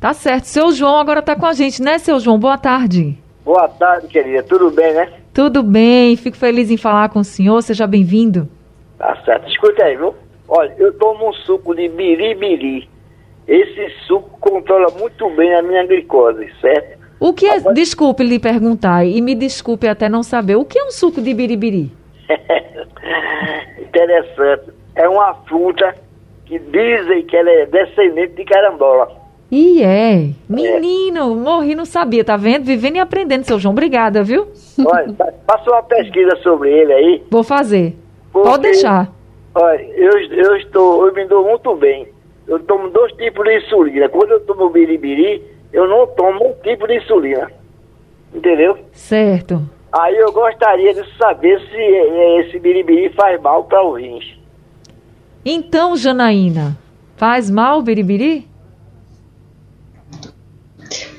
Tá 0.00 0.12
certo. 0.12 0.44
Seu 0.44 0.70
João 0.72 0.98
agora 0.98 1.20
está 1.20 1.34
com 1.34 1.46
a 1.46 1.52
gente, 1.52 1.80
né, 1.82 1.98
seu 1.98 2.20
João? 2.20 2.38
Boa 2.38 2.58
tarde. 2.58 3.18
Boa 3.44 3.68
tarde, 3.68 4.08
querida. 4.08 4.42
Tudo 4.42 4.70
bem, 4.70 4.92
né? 4.92 5.12
Tudo 5.32 5.62
bem. 5.62 6.16
Fico 6.16 6.36
feliz 6.36 6.70
em 6.70 6.76
falar 6.76 7.08
com 7.08 7.20
o 7.20 7.24
senhor. 7.24 7.62
Seja 7.62 7.86
bem-vindo. 7.86 8.48
Tá 8.98 9.16
certo. 9.24 9.48
Escuta 9.48 9.84
aí, 9.84 9.96
viu? 9.96 10.14
Olha, 10.48 10.74
eu 10.78 10.92
tomo 10.98 11.28
um 11.28 11.32
suco 11.32 11.74
de 11.74 11.88
biribiri. 11.88 12.88
Esse 13.46 13.90
suco 14.06 14.38
controla 14.40 14.90
muito 14.98 15.28
bem 15.30 15.54
a 15.54 15.62
minha 15.62 15.86
glicose, 15.86 16.50
certo? 16.60 16.98
O 17.20 17.32
que 17.32 17.46
é, 17.46 17.56
Agora... 17.56 17.74
desculpe 17.74 18.22
lhe 18.22 18.38
perguntar, 18.38 19.04
e 19.04 19.20
me 19.20 19.34
desculpe 19.34 19.86
até 19.88 20.08
não 20.08 20.22
saber, 20.22 20.56
o 20.56 20.64
que 20.64 20.78
é 20.78 20.84
um 20.84 20.90
suco 20.90 21.20
de 21.22 21.32
biribiri? 21.32 21.92
Interessante. 23.94 24.72
É 24.96 25.08
uma 25.08 25.34
fruta 25.46 25.94
que 26.46 26.58
dizem 26.58 27.22
que 27.24 27.36
ela 27.36 27.50
é 27.50 27.66
descendente 27.66 28.34
de 28.34 28.44
carambola. 28.44 29.08
E 29.50 29.82
é. 29.82 30.30
Menino, 30.48 31.32
é. 31.32 31.36
morri, 31.36 31.74
não 31.74 31.84
sabia, 31.84 32.24
tá 32.24 32.36
vendo? 32.36 32.64
Vivendo 32.64 32.96
e 32.96 32.98
aprendendo, 32.98 33.44
seu 33.44 33.58
João. 33.58 33.72
Obrigada, 33.72 34.22
viu? 34.22 34.48
Olha, 34.84 35.14
faça 35.46 35.70
uma 35.70 35.82
pesquisa 35.82 36.34
sobre 36.42 36.70
ele 36.70 36.92
aí. 36.92 37.22
Vou 37.30 37.44
fazer. 37.44 37.94
Porque, 38.32 38.48
Pode 38.48 38.62
deixar. 38.62 39.12
Olha, 39.54 39.80
eu, 39.94 40.18
eu 40.32 40.56
estou, 40.56 41.06
eu 41.06 41.14
me 41.14 41.24
dou 41.26 41.44
muito 41.44 41.74
bem. 41.76 42.08
Eu 42.48 42.58
tomo 42.60 42.90
dois 42.90 43.12
tipos 43.12 43.44
de 43.44 43.58
insulina. 43.58 44.08
Quando 44.08 44.32
eu 44.32 44.40
tomo 44.40 44.70
biribiri, 44.70 45.40
eu 45.72 45.86
não 45.86 46.06
tomo 46.08 46.48
um 46.48 46.52
tipo 46.62 46.86
de 46.88 46.96
insulina. 46.96 47.50
Entendeu? 48.34 48.76
Certo. 48.92 49.62
Aí 49.96 50.16
eu 50.16 50.32
gostaria 50.32 50.92
de 50.92 51.16
saber 51.16 51.60
se 51.70 51.76
esse 52.40 52.58
biribiri 52.58 53.10
faz 53.10 53.40
mal 53.40 53.62
para 53.62 53.86
os 53.86 53.96
rins. 53.96 54.24
Então, 55.44 55.96
Janaína, 55.96 56.76
faz 57.16 57.48
mal 57.48 57.78
o 57.78 57.82
biribiri? 57.82 58.48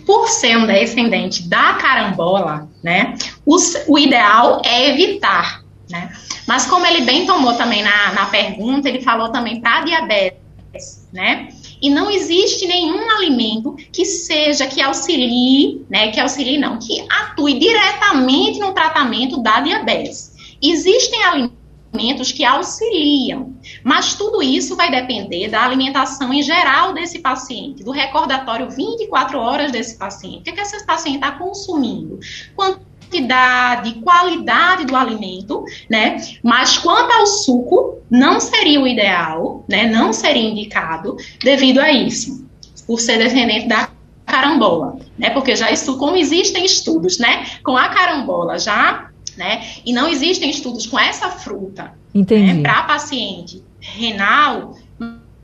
Por 0.06 0.28
ser 0.28 0.58
um 0.58 0.68
descendente 0.68 1.48
da 1.48 1.76
carambola, 1.76 2.68
né, 2.84 3.16
o, 3.46 3.56
o 3.88 3.98
ideal 3.98 4.62
é 4.66 4.90
evitar, 4.92 5.64
né? 5.90 6.12
Mas 6.46 6.66
como 6.66 6.86
ele 6.86 7.06
bem 7.06 7.26
tomou 7.26 7.54
também 7.54 7.82
na, 7.82 8.12
na 8.14 8.26
pergunta, 8.26 8.90
ele 8.90 9.02
falou 9.02 9.30
também 9.30 9.62
para 9.62 9.86
diabetes, 9.86 11.10
né? 11.14 11.48
E 11.86 11.90
não 11.92 12.10
existe 12.10 12.66
nenhum 12.66 13.12
alimento 13.12 13.76
que 13.92 14.06
seja, 14.06 14.66
que 14.66 14.82
auxilie, 14.82 15.86
né, 15.88 16.10
que 16.10 16.20
auxilie 16.20 16.58
não, 16.58 16.80
que 16.80 17.06
atue 17.08 17.60
diretamente 17.60 18.58
no 18.58 18.74
tratamento 18.74 19.38
da 19.38 19.60
diabetes. 19.60 20.34
Existem 20.60 21.24
alimentos 21.24 22.32
que 22.32 22.44
auxiliam, 22.44 23.54
mas 23.84 24.16
tudo 24.16 24.42
isso 24.42 24.76
vai 24.76 24.90
depender 24.90 25.48
da 25.48 25.64
alimentação 25.64 26.34
em 26.34 26.42
geral 26.42 26.92
desse 26.92 27.20
paciente, 27.20 27.84
do 27.84 27.92
recordatório 27.92 28.68
24 28.68 29.38
horas 29.38 29.72
desse 29.72 29.96
paciente. 29.96 30.40
O 30.40 30.42
que, 30.42 30.50
é 30.50 30.54
que 30.54 30.62
esse 30.62 30.84
paciente 30.88 31.18
está 31.18 31.34
consumindo? 31.34 32.20
Quanto 32.56 32.82
quantidade, 33.06 33.94
qualidade 33.96 34.86
do 34.86 34.96
alimento, 34.96 35.64
né? 35.90 36.18
Mas 36.44 36.78
quanto 36.78 37.12
ao 37.12 37.26
suco, 37.26 38.00
não 38.10 38.40
seria 38.40 38.82
o 38.82 38.88
ideal, 38.88 39.64
né? 39.68 39.86
Não 39.86 40.12
seria 40.12 40.50
indicado 40.50 41.16
devido 41.44 41.80
a 41.80 41.92
isso, 41.92 42.46
por 42.86 43.00
ser 43.00 43.18
descendente 43.18 43.68
da 43.68 43.90
carambola, 44.26 44.98
né? 45.18 45.30
Porque 45.30 45.56
já 45.56 45.72
isso, 45.72 45.98
como 45.98 46.16
existem 46.16 46.66
estudos, 46.66 47.20
né? 47.20 47.46
Com 47.64 47.78
a 47.78 47.90
carambola 47.90 48.58
já 48.60 49.10
né? 49.38 49.66
E 49.86 49.92
não 49.92 50.08
existem 50.08 50.50
estudos 50.50 50.86
com 50.88 50.98
essa 50.98 51.30
fruta 51.30 51.94
né, 52.14 52.62
para 52.62 52.84
paciente 52.84 53.62
renal, 53.82 54.78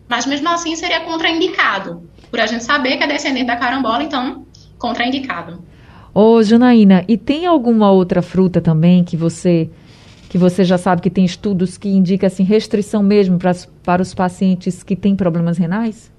mas 0.08 0.26
mesmo 0.26 0.50
assim 0.50 0.76
seria 0.76 1.02
contraindicado, 1.02 2.10
por 2.30 2.39
a 2.39 2.45
gente 2.45 2.63
saber 2.63 2.97
que 2.97 3.04
é 3.04 3.08
descendente 3.08 3.47
da 3.47 3.58
carambola, 3.58 4.04
então 4.04 4.45
contraindicado. 4.78 5.62
Ô, 6.13 6.43
Janaína, 6.43 7.06
e 7.08 7.17
tem 7.17 7.45
alguma 7.45 7.91
outra 7.91 8.21
fruta 8.21 8.60
também 8.60 9.04
que 9.04 9.15
você 9.15 9.69
que 10.30 10.38
você 10.38 10.63
já 10.63 10.78
sabe 10.78 11.02
que 11.02 11.10
tem 11.10 11.26
estudos 11.26 11.78
que 11.78 11.89
indicam 11.89 12.26
assim, 12.26 12.43
restrição 12.43 13.04
mesmo 13.04 13.38
para, 13.38 13.54
para 13.84 14.02
os 14.02 14.13
pacientes 14.13 14.82
que 14.82 14.95
têm 14.95 15.13
problemas 15.13 15.58
renais? 15.58 16.10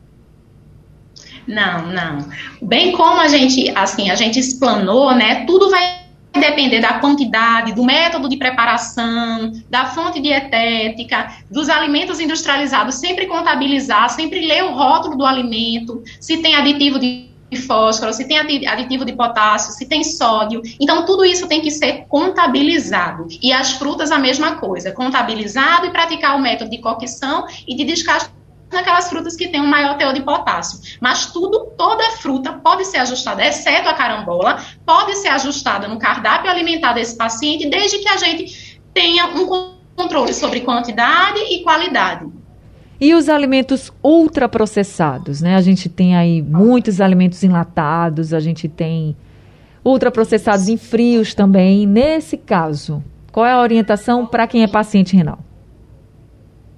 Não, 1.49 1.87
não. 1.87 2.19
Bem 2.61 2.93
como 2.93 3.19
a 3.19 3.27
gente, 3.27 3.71
assim, 3.75 4.11
a 4.11 4.15
gente 4.15 4.39
explanou, 4.39 5.15
né? 5.15 5.47
Tudo 5.47 5.71
vai 5.71 6.03
depender 6.35 6.81
da 6.81 6.95
quantidade, 6.95 7.75
do 7.75 7.85
método 7.85 8.29
de 8.29 8.37
preparação, 8.37 9.53
da 9.71 9.87
fonte 9.87 10.21
dietética, 10.21 11.33
dos 11.51 11.71
alimentos 11.71 12.21
industrializados, 12.21 12.97
sempre 12.97 13.27
contabilizar, 13.27 14.11
sempre 14.11 14.47
ler 14.47 14.65
o 14.65 14.75
rótulo 14.75 15.17
do 15.17 15.25
alimento, 15.25 16.03
se 16.21 16.39
tem 16.39 16.55
aditivo 16.55 16.99
de 16.99 17.32
fósforo, 17.57 18.13
se 18.13 18.27
tem 18.27 18.39
aditivo 18.39 19.05
de 19.05 19.13
potássio, 19.13 19.73
se 19.73 19.87
tem 19.87 20.03
sódio. 20.03 20.63
Então, 20.81 21.05
tudo 21.05 21.25
isso 21.25 21.47
tem 21.47 21.61
que 21.61 21.71
ser 21.71 22.07
contabilizado. 22.09 23.27
E 23.43 23.53
as 23.53 23.73
frutas, 23.73 24.11
a 24.11 24.19
mesma 24.19 24.57
coisa. 24.57 24.93
Contabilizado 24.93 25.87
e 25.87 25.91
praticar 25.91 26.37
o 26.37 26.41
método 26.41 26.71
de 26.71 26.79
cocção 26.79 27.47
e 27.67 27.75
de 27.75 27.85
descasque 27.85 28.31
naquelas 28.73 29.09
frutas 29.09 29.37
que 29.37 29.49
têm 29.49 29.61
um 29.61 29.67
maior 29.67 29.97
teor 29.99 30.15
de 30.15 30.23
potássio. 30.23 30.81
Mas 31.01 31.27
tudo, 31.27 31.73
toda 31.77 32.03
fruta 32.13 32.53
pode 32.55 32.87
ser 32.87 32.99
ajustada, 32.99 33.45
exceto 33.45 33.89
a 33.89 33.95
carambola, 33.95 34.65
pode 34.87 35.15
ser 35.17 35.29
ajustada 35.29 35.87
no 35.87 35.99
cardápio 35.99 36.51
alimentar 36.51 36.95
desse 36.95 37.17
paciente, 37.17 37.69
desde 37.69 37.99
que 37.99 38.09
a 38.09 38.17
gente 38.17 38.81
tenha 38.95 39.27
um 39.27 39.47
controle 39.95 40.33
sobre 40.33 40.61
quantidade 40.61 41.39
e 41.39 41.63
qualidade. 41.63 42.42
E 43.03 43.17
os 43.17 43.29
alimentos 43.29 43.93
ultraprocessados, 44.01 45.41
né? 45.41 45.57
A 45.57 45.61
gente 45.61 45.89
tem 45.89 46.15
aí 46.15 46.41
muitos 46.41 47.01
alimentos 47.01 47.43
enlatados, 47.43 48.33
a 48.33 48.39
gente 48.39 48.69
tem 48.69 49.17
ultraprocessados 49.85 50.69
em 50.69 50.77
frios 50.77 51.35
também. 51.35 51.85
Nesse 51.85 52.37
caso, 52.37 53.03
qual 53.33 53.45
é 53.45 53.51
a 53.51 53.61
orientação 53.61 54.25
para 54.25 54.47
quem 54.47 54.63
é 54.63 54.69
paciente 54.69 55.17
renal? 55.17 55.41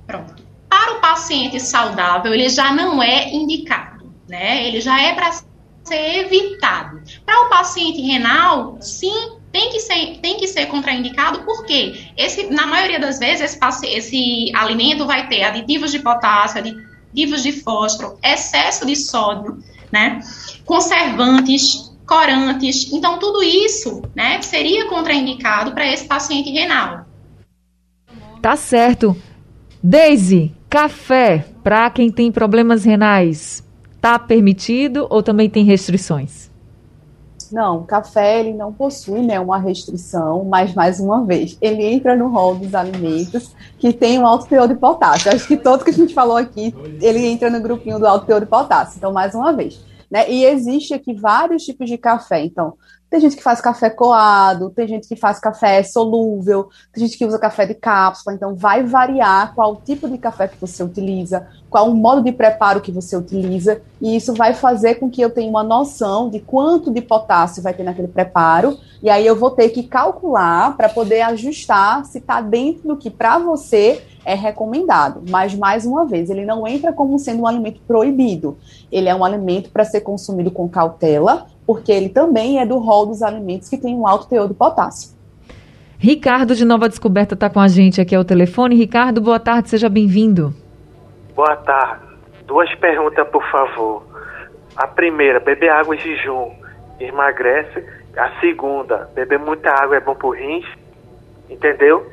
Pronto. 0.07 0.35
Para 0.67 0.97
o 0.97 1.01
paciente 1.03 1.61
saudável, 1.61 2.33
ele 2.33 2.49
já 2.49 2.73
não 2.73 3.03
é 3.03 3.31
indicado, 3.31 4.11
né? 4.27 4.67
Ele 4.67 4.81
já 4.81 4.99
é 4.99 5.15
para 5.15 5.31
ser 5.31 6.25
evitado. 6.25 7.03
Para 7.27 7.47
o 7.47 7.51
paciente 7.51 8.01
renal, 8.01 8.79
sim, 8.81 9.33
tem 9.55 9.71
que 9.71 9.79
ser, 9.79 10.19
tem 10.21 10.37
que 10.37 10.49
ser 10.49 10.67
contraindicado, 10.67 11.45
porque 11.45 12.09
esse, 12.17 12.51
na 12.51 12.67
maioria 12.67 12.99
das 12.99 13.21
vezes 13.21 13.57
esse, 13.57 13.87
esse 13.87 14.53
alimento 14.53 15.07
vai 15.07 15.29
ter 15.29 15.45
aditivos 15.45 15.93
de 15.93 16.01
potássio, 16.01 16.59
aditivos 16.59 17.41
de 17.41 17.53
fósforo, 17.53 18.19
excesso 18.21 18.85
de 18.85 18.97
sódio, 18.97 19.63
né? 19.93 20.19
Conservantes, 20.65 21.97
corantes. 22.05 22.93
Então, 22.93 23.21
tudo 23.21 23.45
isso 23.45 24.03
né, 24.13 24.43
seria 24.43 24.89
contraindicado 24.89 25.71
para 25.71 25.87
esse 25.87 26.05
paciente 26.05 26.51
renal. 26.51 27.07
Tá 28.43 28.57
certo. 28.57 29.17
Daisy, 29.81 30.53
café 30.69 31.47
para 31.63 31.89
quem 31.91 32.11
tem 32.11 32.33
problemas 32.33 32.85
renais, 32.85 33.63
tá 34.01 34.19
permitido 34.19 35.07
ou 35.09 35.23
também 35.23 35.49
tem 35.49 35.65
restrições? 35.65 36.51
Não, 37.55 37.85
café 37.85 38.41
ele 38.41 38.53
não 38.53 38.73
possui 38.73 39.21
né, 39.21 39.39
uma 39.39 39.59
restrição, 39.59 40.43
mas 40.45 40.75
mais 40.75 40.99
uma 40.99 41.25
vez, 41.25 41.57
ele 41.61 41.85
entra 41.85 42.17
no 42.17 42.27
rol 42.27 42.57
dos 42.57 42.75
alimentos 42.75 43.55
que 43.79 43.93
tem 43.93 44.19
um 44.19 44.27
alto 44.27 44.49
teor 44.49 44.67
de 44.67 44.75
potássio. 44.75 45.31
Acho 45.31 45.47
que 45.47 45.57
todo 45.57 45.85
que 45.85 45.91
a 45.91 45.95
gente 45.95 46.13
falou 46.13 46.37
aqui, 46.37 46.75
ele 47.01 47.25
entra 47.25 47.49
no 47.49 47.61
grupinho 47.61 48.01
do 48.01 48.09
alto 48.09 48.27
teor 48.27 48.41
de 48.41 48.47
potássio. 48.47 48.99
Então, 48.99 49.13
mais 49.13 49.37
uma 49.37 49.53
vez. 49.53 49.81
Né? 50.11 50.29
E 50.29 50.45
existe 50.45 50.95
aqui 50.95 51.15
vários 51.15 51.63
tipos 51.63 51.89
de 51.89 51.97
café. 51.97 52.45
Então, 52.45 52.75
tem 53.15 53.21
gente 53.21 53.37
que 53.37 53.45
faz 53.45 53.61
café 53.61 53.89
coado, 53.91 54.71
tem 54.71 54.89
gente 54.89 55.07
que 55.07 55.15
faz 55.15 55.39
café 55.39 55.85
solúvel, 55.85 56.69
tem 56.93 57.07
gente 57.07 57.17
que 57.17 57.25
usa 57.25 57.39
café 57.39 57.65
de 57.65 57.73
cápsula, 57.73 58.35
então 58.35 58.57
vai 58.57 58.83
variar 58.83 59.55
qual 59.55 59.77
tipo 59.77 60.09
de 60.09 60.19
café 60.19 60.49
que 60.49 60.61
você 60.61 60.83
utiliza, 60.83 61.47
qual 61.71 61.89
o 61.89 61.95
modo 61.95 62.23
de 62.23 62.33
preparo 62.33 62.81
que 62.81 62.91
você 62.91 63.17
utiliza, 63.17 63.81
e 64.01 64.17
isso 64.17 64.35
vai 64.35 64.53
fazer 64.53 64.97
com 64.97 65.09
que 65.09 65.23
eu 65.23 65.31
tenha 65.31 65.49
uma 65.49 65.63
noção 65.63 66.29
de 66.29 66.41
quanto 66.41 66.91
de 66.91 67.01
potássio 67.01 67.63
vai 67.63 67.73
ter 67.73 67.85
naquele 67.85 68.09
preparo, 68.09 68.77
e 69.01 69.09
aí 69.09 69.25
eu 69.25 69.37
vou 69.37 69.53
ter 69.53 69.69
que 69.69 69.85
calcular 69.85 70.77
para 70.77 70.89
poder 70.89 71.21
ajustar 71.21 72.05
se 72.07 72.19
está 72.19 72.41
dentro 72.41 72.89
do 72.89 72.97
que 72.97 73.11
para 73.11 73.39
você 73.39 74.03
é 74.25 74.35
recomendado. 74.35 75.23
Mas, 75.29 75.55
mais 75.55 75.85
uma 75.85 76.07
vez, 76.07 76.31
ele 76.31 76.45
não 76.45 76.67
entra 76.67 76.93
como 76.93 77.19
sendo 77.19 77.43
um 77.43 77.47
alimento 77.47 77.81
proibido. 77.87 78.57
Ele 78.91 79.09
é 79.09 79.15
um 79.15 79.25
alimento 79.25 79.71
para 79.71 79.85
ser 79.85 80.01
consumido 80.01 80.51
com 80.51 80.69
cautela, 80.69 81.47
porque 81.67 81.91
ele 81.91 82.09
também 82.09 82.61
é 82.61 82.67
do 82.67 82.79
rol 82.79 83.07
dos 83.07 83.23
alimentos 83.23 83.69
que 83.69 83.79
tem 83.79 83.95
um 83.95 84.07
alto 84.07 84.29
teor 84.29 84.49
de 84.49 84.55
potássio. 84.55 85.15
Ricardo 85.99 86.55
de 86.55 86.65
Nova 86.65 86.89
Descoberta 86.89 87.35
está 87.35 87.49
com 87.49 87.61
a 87.61 87.69
gente 87.69 88.01
aqui 88.01 88.15
ao 88.15 88.25
telefone. 88.25 88.77
Ricardo, 88.77 89.21
boa 89.21 89.41
tarde, 89.41 89.71
seja 89.71 89.89
bem-vindo. 89.89 90.55
Boa 91.35 91.57
tarde. 91.57 92.05
Duas 92.47 92.73
perguntas, 92.75 93.27
por 93.29 93.43
favor. 93.51 94.03
A 94.77 94.87
primeira, 94.87 95.41
beber 95.41 95.71
água 95.71 95.95
em 95.95 95.99
jejum 95.99 96.51
emagrece. 97.01 97.83
A 98.17 98.39
segunda, 98.41 99.09
beber 99.15 99.39
muita 99.39 99.71
água 99.71 99.97
é 99.97 100.01
bom 100.01 100.15
para 100.15 100.39
rins. 100.39 100.67
Entendeu? 101.49 102.07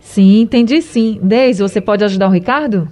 Sim, 0.00 0.40
entendi 0.40 0.82
sim. 0.82 1.20
Deise, 1.22 1.62
você 1.62 1.80
pode 1.80 2.04
ajudar 2.04 2.26
o 2.26 2.32
Ricardo? 2.32 2.88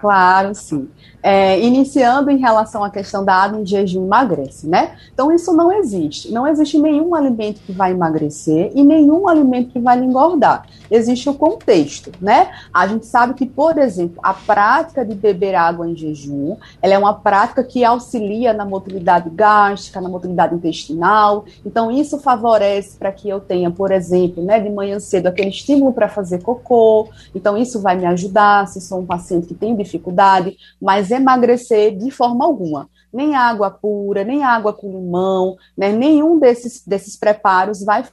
Claro, 0.00 0.54
sim 0.54 0.88
é, 1.22 1.60
iniciando 1.60 2.30
em 2.30 2.38
relação 2.38 2.82
à 2.82 2.90
questão 2.90 3.24
da 3.24 3.34
água 3.34 3.60
em 3.60 3.66
jejum 3.66 4.04
emagrece, 4.04 4.66
né? 4.66 4.96
Então 5.12 5.30
isso 5.32 5.52
não 5.52 5.70
existe. 5.72 6.32
Não 6.32 6.46
existe 6.46 6.78
nenhum 6.78 7.14
alimento 7.14 7.60
que 7.60 7.72
vai 7.72 7.92
emagrecer 7.92 8.72
e 8.74 8.82
nenhum 8.82 9.28
alimento 9.28 9.70
que 9.70 9.78
vai 9.78 9.98
engordar. 9.98 10.66
Existe 10.90 11.28
o 11.28 11.34
contexto, 11.34 12.10
né? 12.20 12.50
A 12.72 12.86
gente 12.86 13.06
sabe 13.06 13.34
que, 13.34 13.46
por 13.46 13.78
exemplo, 13.78 14.18
a 14.22 14.32
prática 14.34 15.04
de 15.04 15.14
beber 15.14 15.54
água 15.54 15.88
em 15.88 15.96
jejum, 15.96 16.56
ela 16.80 16.94
é 16.94 16.98
uma 16.98 17.14
prática 17.14 17.62
que 17.62 17.84
auxilia 17.84 18.52
na 18.52 18.64
motilidade 18.64 19.30
gástrica, 19.30 20.00
na 20.00 20.08
motilidade 20.08 20.54
intestinal. 20.54 21.44
Então 21.64 21.90
isso 21.90 22.18
favorece 22.18 22.96
para 22.96 23.12
que 23.12 23.28
eu 23.28 23.40
tenha, 23.40 23.70
por 23.70 23.90
exemplo, 23.92 24.42
né, 24.42 24.58
de 24.58 24.70
manhã 24.70 24.98
cedo 24.98 25.26
aquele 25.26 25.50
estímulo 25.50 25.92
para 25.92 26.08
fazer 26.08 26.42
cocô. 26.42 27.08
Então 27.34 27.56
isso 27.56 27.80
vai 27.80 27.96
me 27.96 28.06
ajudar 28.06 28.66
se 28.66 28.80
sou 28.80 29.00
um 29.00 29.06
paciente 29.06 29.46
que 29.46 29.54
tem 29.54 29.76
dificuldade, 29.76 30.56
mas 30.80 31.09
emagrecer 31.10 31.96
de 31.96 32.10
forma 32.10 32.44
alguma. 32.44 32.88
Nem 33.12 33.34
água 33.34 33.70
pura, 33.70 34.24
nem 34.24 34.44
água 34.44 34.72
com 34.72 34.90
limão, 34.90 35.56
né? 35.76 35.90
nenhum 35.92 36.38
desses, 36.38 36.86
desses 36.86 37.16
preparos 37.16 37.84
vai 37.84 38.04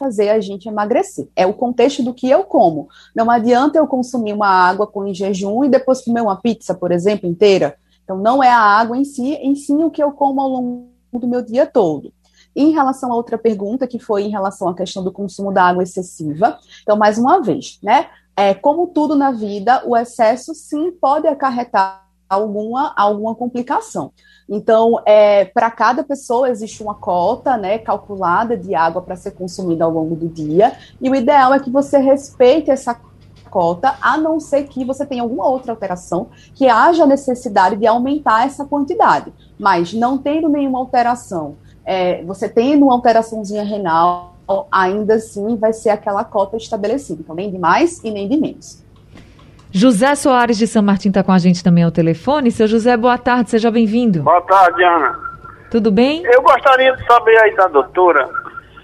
fazer 0.00 0.30
a 0.30 0.40
gente 0.40 0.66
emagrecer. 0.66 1.28
É 1.36 1.46
o 1.46 1.52
contexto 1.52 2.02
do 2.02 2.14
que 2.14 2.28
eu 2.28 2.42
como. 2.42 2.88
Não 3.14 3.30
adianta 3.30 3.78
eu 3.78 3.86
consumir 3.86 4.32
uma 4.32 4.48
água 4.48 4.86
com 4.86 5.06
em 5.06 5.14
jejum 5.14 5.62
e 5.64 5.68
depois 5.68 6.00
comer 6.00 6.22
uma 6.22 6.40
pizza, 6.40 6.74
por 6.74 6.90
exemplo, 6.90 7.28
inteira. 7.28 7.76
Então, 8.02 8.16
não 8.16 8.42
é 8.42 8.48
a 8.48 8.58
água 8.58 8.96
em 8.96 9.04
si, 9.04 9.34
em 9.34 9.54
si 9.54 9.74
o 9.74 9.90
que 9.90 10.02
eu 10.02 10.10
como 10.10 10.40
ao 10.40 10.48
longo 10.48 10.88
do 11.12 11.28
meu 11.28 11.42
dia 11.42 11.66
todo. 11.66 12.12
Em 12.56 12.72
relação 12.72 13.12
a 13.12 13.14
outra 13.14 13.38
pergunta, 13.38 13.86
que 13.86 13.98
foi 13.98 14.24
em 14.24 14.30
relação 14.30 14.68
à 14.68 14.74
questão 14.74 15.04
do 15.04 15.12
consumo 15.12 15.52
da 15.52 15.64
água 15.64 15.82
excessiva, 15.82 16.58
então, 16.82 16.96
mais 16.96 17.18
uma 17.18 17.40
vez, 17.40 17.78
né? 17.82 18.08
É, 18.36 18.54
como 18.54 18.88
tudo 18.88 19.14
na 19.14 19.30
vida, 19.30 19.82
o 19.86 19.96
excesso 19.96 20.54
sim 20.54 20.90
pode 20.92 21.28
acarretar 21.28 22.09
alguma, 22.30 22.92
alguma 22.96 23.34
complicação. 23.34 24.12
Então, 24.48 25.02
é, 25.04 25.44
para 25.44 25.70
cada 25.70 26.04
pessoa 26.04 26.48
existe 26.48 26.82
uma 26.82 26.94
cota 26.94 27.56
né, 27.56 27.78
calculada 27.78 28.56
de 28.56 28.74
água 28.74 29.02
para 29.02 29.16
ser 29.16 29.32
consumida 29.32 29.84
ao 29.84 29.90
longo 29.90 30.14
do 30.14 30.28
dia, 30.28 30.76
e 31.00 31.10
o 31.10 31.14
ideal 31.14 31.52
é 31.52 31.58
que 31.58 31.70
você 31.70 31.98
respeite 31.98 32.70
essa 32.70 32.98
cota, 33.50 33.96
a 34.00 34.16
não 34.16 34.38
ser 34.38 34.64
que 34.68 34.84
você 34.84 35.04
tenha 35.04 35.22
alguma 35.22 35.46
outra 35.48 35.72
alteração 35.72 36.28
que 36.54 36.68
haja 36.68 37.04
necessidade 37.04 37.76
de 37.76 37.86
aumentar 37.86 38.46
essa 38.46 38.64
quantidade. 38.64 39.32
Mas 39.58 39.92
não 39.92 40.16
tendo 40.16 40.48
nenhuma 40.48 40.78
alteração, 40.78 41.56
é, 41.84 42.22
você 42.22 42.48
tendo 42.48 42.84
uma 42.84 42.94
alteraçãozinha 42.94 43.64
renal, 43.64 44.36
ainda 44.70 45.14
assim 45.14 45.56
vai 45.56 45.72
ser 45.72 45.90
aquela 45.90 46.24
cota 46.24 46.56
estabelecida. 46.56 47.20
Então, 47.22 47.34
nem 47.34 47.50
de 47.50 47.58
mais 47.58 48.02
e 48.04 48.10
nem 48.10 48.28
de 48.28 48.36
menos. 48.36 48.84
José 49.72 50.14
Soares 50.14 50.58
de 50.58 50.66
São 50.66 50.82
Martin 50.82 51.08
está 51.08 51.22
com 51.22 51.32
a 51.32 51.38
gente 51.38 51.62
também 51.62 51.84
ao 51.84 51.92
telefone. 51.92 52.50
Seu 52.50 52.66
José, 52.66 52.96
boa 52.96 53.16
tarde, 53.16 53.50
seja 53.50 53.70
bem-vindo. 53.70 54.22
Boa 54.22 54.40
tarde, 54.42 54.82
Ana. 54.82 55.18
Tudo 55.70 55.92
bem? 55.92 56.22
Eu 56.24 56.42
gostaria 56.42 56.94
de 56.96 57.06
saber 57.06 57.36
aí 57.38 57.54
da 57.54 57.68
doutora 57.68 58.28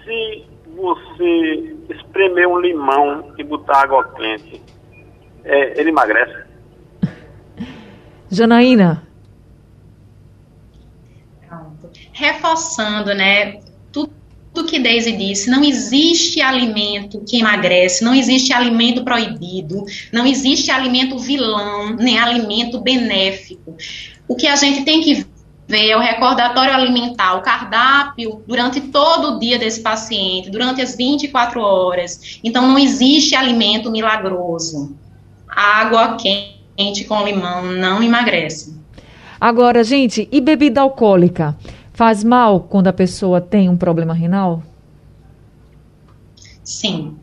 se 0.05 0.45
você 0.75 1.75
espremer 1.89 2.47
um 2.47 2.59
limão 2.59 3.33
e 3.37 3.43
botar 3.43 3.81
água 3.81 4.07
quente, 4.15 4.63
é, 5.43 5.79
ele 5.79 5.89
emagrece. 5.89 6.47
Janaína. 8.31 9.03
Reforçando, 12.13 13.13
né? 13.13 13.59
Tudo 14.57 14.69
que 14.69 14.79
Daisy 14.79 15.11
disse, 15.11 15.51
não 15.51 15.63
existe 15.63 16.41
alimento 16.41 17.21
que 17.23 17.37
emagrece, 17.37 18.03
não 18.03 18.11
existe 18.11 18.51
alimento 18.51 19.03
proibido, 19.03 19.85
não 20.11 20.25
existe 20.25 20.71
alimento 20.71 21.19
vilão, 21.19 21.95
nem 21.95 22.17
alimento 22.17 22.79
benéfico. 22.79 23.77
O 24.27 24.35
que 24.35 24.47
a 24.47 24.55
gente 24.55 24.83
tem 24.83 24.99
que 24.99 25.27
ver 25.67 25.91
é 25.91 25.95
o 25.95 25.99
recordatório 25.99 26.73
alimentar, 26.73 27.35
o 27.35 27.43
cardápio 27.43 28.41
durante 28.47 28.81
todo 28.81 29.35
o 29.35 29.39
dia 29.39 29.59
desse 29.59 29.79
paciente, 29.79 30.49
durante 30.49 30.81
as 30.81 30.95
24 30.95 31.61
horas. 31.61 32.39
Então, 32.43 32.67
não 32.67 32.79
existe 32.79 33.35
alimento 33.35 33.91
milagroso. 33.91 34.97
Água 35.47 36.17
quente 36.17 37.03
com 37.03 37.23
limão 37.23 37.63
não 37.63 38.01
emagrece. 38.01 38.75
Agora, 39.39 39.83
gente, 39.83 40.27
e 40.31 40.41
bebida 40.41 40.81
alcoólica? 40.81 41.55
Faz 41.97 42.23
mal 42.23 42.59
quando 42.59 42.85
a 42.85 42.93
pessoa 42.93 43.41
tem 43.41 43.67
um 43.67 43.75
problema 43.75 44.13
renal? 44.13 44.61
Sim. 46.63 47.17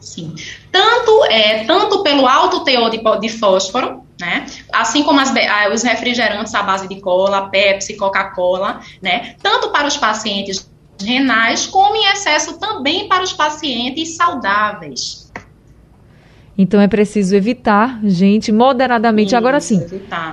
Sim. 0.00 0.34
Tanto, 0.72 1.24
é, 1.26 1.62
tanto 1.62 2.02
pelo 2.02 2.26
alto 2.26 2.64
teor 2.64 2.90
de, 2.90 3.00
de 3.20 3.28
fósforo, 3.28 4.02
né? 4.20 4.44
Assim 4.72 5.04
como 5.04 5.20
as, 5.20 5.32
os 5.72 5.84
refrigerantes 5.84 6.52
à 6.52 6.64
base 6.64 6.88
de 6.88 7.00
cola, 7.00 7.48
Pepsi, 7.48 7.96
Coca-Cola, 7.96 8.80
né? 9.00 9.36
Tanto 9.40 9.70
para 9.70 9.86
os 9.86 9.96
pacientes 9.96 10.68
renais, 11.00 11.64
como 11.66 11.94
em 11.94 12.10
excesso 12.10 12.58
também 12.58 13.06
para 13.06 13.22
os 13.22 13.32
pacientes 13.32 14.16
saudáveis. 14.16 15.30
Então 16.58 16.80
é 16.80 16.88
preciso 16.88 17.36
evitar, 17.36 18.00
gente, 18.02 18.50
moderadamente. 18.50 19.28
Isso, 19.28 19.36
Agora 19.36 19.60
sim. 19.60 19.80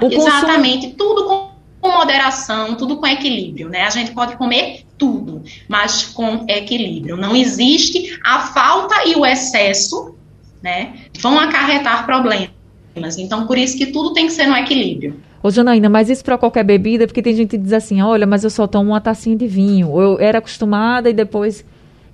Exatamente, 0.10 0.88
consumo... 0.88 0.98
tudo 0.98 1.26
com 1.26 1.53
com 1.84 1.92
moderação, 1.92 2.76
tudo 2.76 2.96
com 2.96 3.06
equilíbrio, 3.06 3.68
né? 3.68 3.82
A 3.82 3.90
gente 3.90 4.12
pode 4.14 4.38
comer 4.38 4.86
tudo, 4.98 5.44
mas 5.68 6.06
com 6.06 6.46
equilíbrio. 6.48 7.18
Não 7.18 7.36
existe 7.36 8.18
a 8.26 8.40
falta 8.40 9.06
e 9.06 9.16
o 9.16 9.26
excesso, 9.26 10.16
né? 10.62 10.94
Vão 11.20 11.38
acarretar 11.38 12.06
problemas. 12.06 13.18
Então, 13.18 13.46
por 13.46 13.58
isso 13.58 13.78
que 13.78 13.88
tudo 13.88 14.14
tem 14.14 14.28
que 14.28 14.32
ser 14.32 14.48
no 14.48 14.56
equilíbrio. 14.56 15.20
Ô, 15.44 15.52
Janaína, 15.52 15.90
mas 15.90 16.10
isso 16.10 16.24
para 16.24 16.38
qualquer 16.38 16.64
bebida, 16.64 17.06
porque 17.06 17.22
tem 17.22 17.36
gente 17.36 17.50
que 17.50 17.58
diz 17.58 17.74
assim, 17.74 18.02
olha, 18.02 18.26
mas 18.26 18.46
eu 18.46 18.50
só 18.50 18.66
tomo 18.66 18.92
uma 18.92 19.02
tacinha 19.02 19.36
de 19.36 19.46
vinho. 19.46 20.00
Eu 20.00 20.18
era 20.22 20.38
acostumada 20.38 21.10
e 21.10 21.14
depois 21.14 21.66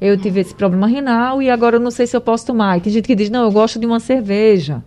eu 0.01 0.19
tive 0.19 0.39
esse 0.39 0.55
problema 0.55 0.87
renal 0.87 1.43
e 1.43 1.49
agora 1.49 1.75
eu 1.75 1.79
não 1.79 1.91
sei 1.91 2.07
se 2.07 2.17
eu 2.17 2.21
posso 2.21 2.47
tomar. 2.47 2.77
E 2.77 2.81
tem 2.81 2.91
gente 2.91 3.05
que 3.05 3.13
diz, 3.13 3.29
não, 3.29 3.43
eu 3.43 3.51
gosto 3.51 3.77
de 3.77 3.85
uma 3.85 3.99
cerveja. 3.99 4.83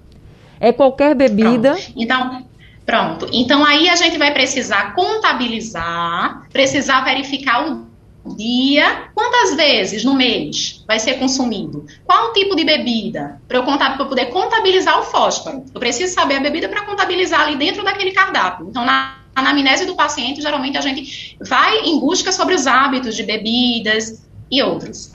É 0.58 0.72
qualquer 0.72 1.14
bebida. 1.14 1.74
Pronto. 1.74 1.92
Então, 1.94 2.42
Pronto. 2.84 3.28
Então 3.32 3.64
aí 3.64 3.88
a 3.88 3.96
gente 3.96 4.18
vai 4.18 4.32
precisar 4.32 4.94
contabilizar, 4.94 6.48
precisar 6.52 7.02
verificar 7.02 7.66
o 7.68 7.92
dia, 8.36 9.08
quantas 9.14 9.54
vezes 9.56 10.04
no 10.04 10.14
mês 10.14 10.84
vai 10.86 10.98
ser 10.98 11.14
consumido, 11.14 11.84
qual 12.04 12.32
tipo 12.32 12.54
de 12.54 12.64
bebida, 12.64 13.40
para 13.48 13.58
eu, 13.58 13.64
contar, 13.64 13.96
poder 13.98 14.26
contabilizar 14.26 14.98
o 15.00 15.02
fósforo. 15.04 15.64
Eu 15.74 15.80
preciso 15.80 16.14
saber 16.14 16.36
a 16.36 16.40
bebida 16.40 16.68
para 16.68 16.84
contabilizar 16.84 17.40
ali 17.40 17.56
dentro 17.56 17.84
daquele 17.84 18.12
cardápio. 18.12 18.68
Então, 18.68 18.84
na 18.84 19.16
anamnese 19.34 19.86
do 19.86 19.96
paciente, 19.96 20.40
geralmente 20.40 20.78
a 20.78 20.80
gente 20.80 21.36
vai 21.40 21.80
em 21.80 21.98
busca 21.98 22.30
sobre 22.30 22.54
os 22.54 22.66
hábitos 22.66 23.16
de 23.16 23.22
bebidas 23.22 24.22
e 24.50 24.62
outros. 24.62 25.12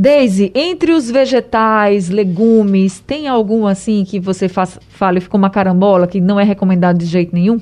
Deise, 0.00 0.52
entre 0.54 0.92
os 0.92 1.10
vegetais, 1.10 2.08
legumes, 2.08 3.00
tem 3.00 3.26
algum 3.26 3.66
assim 3.66 4.04
que 4.04 4.20
você 4.20 4.48
faz, 4.48 4.78
fale 4.88 5.20
ficou 5.20 5.36
uma 5.36 5.50
carambola 5.50 6.06
que 6.06 6.20
não 6.20 6.38
é 6.38 6.44
recomendado 6.44 6.98
de 6.98 7.04
jeito 7.04 7.34
nenhum? 7.34 7.60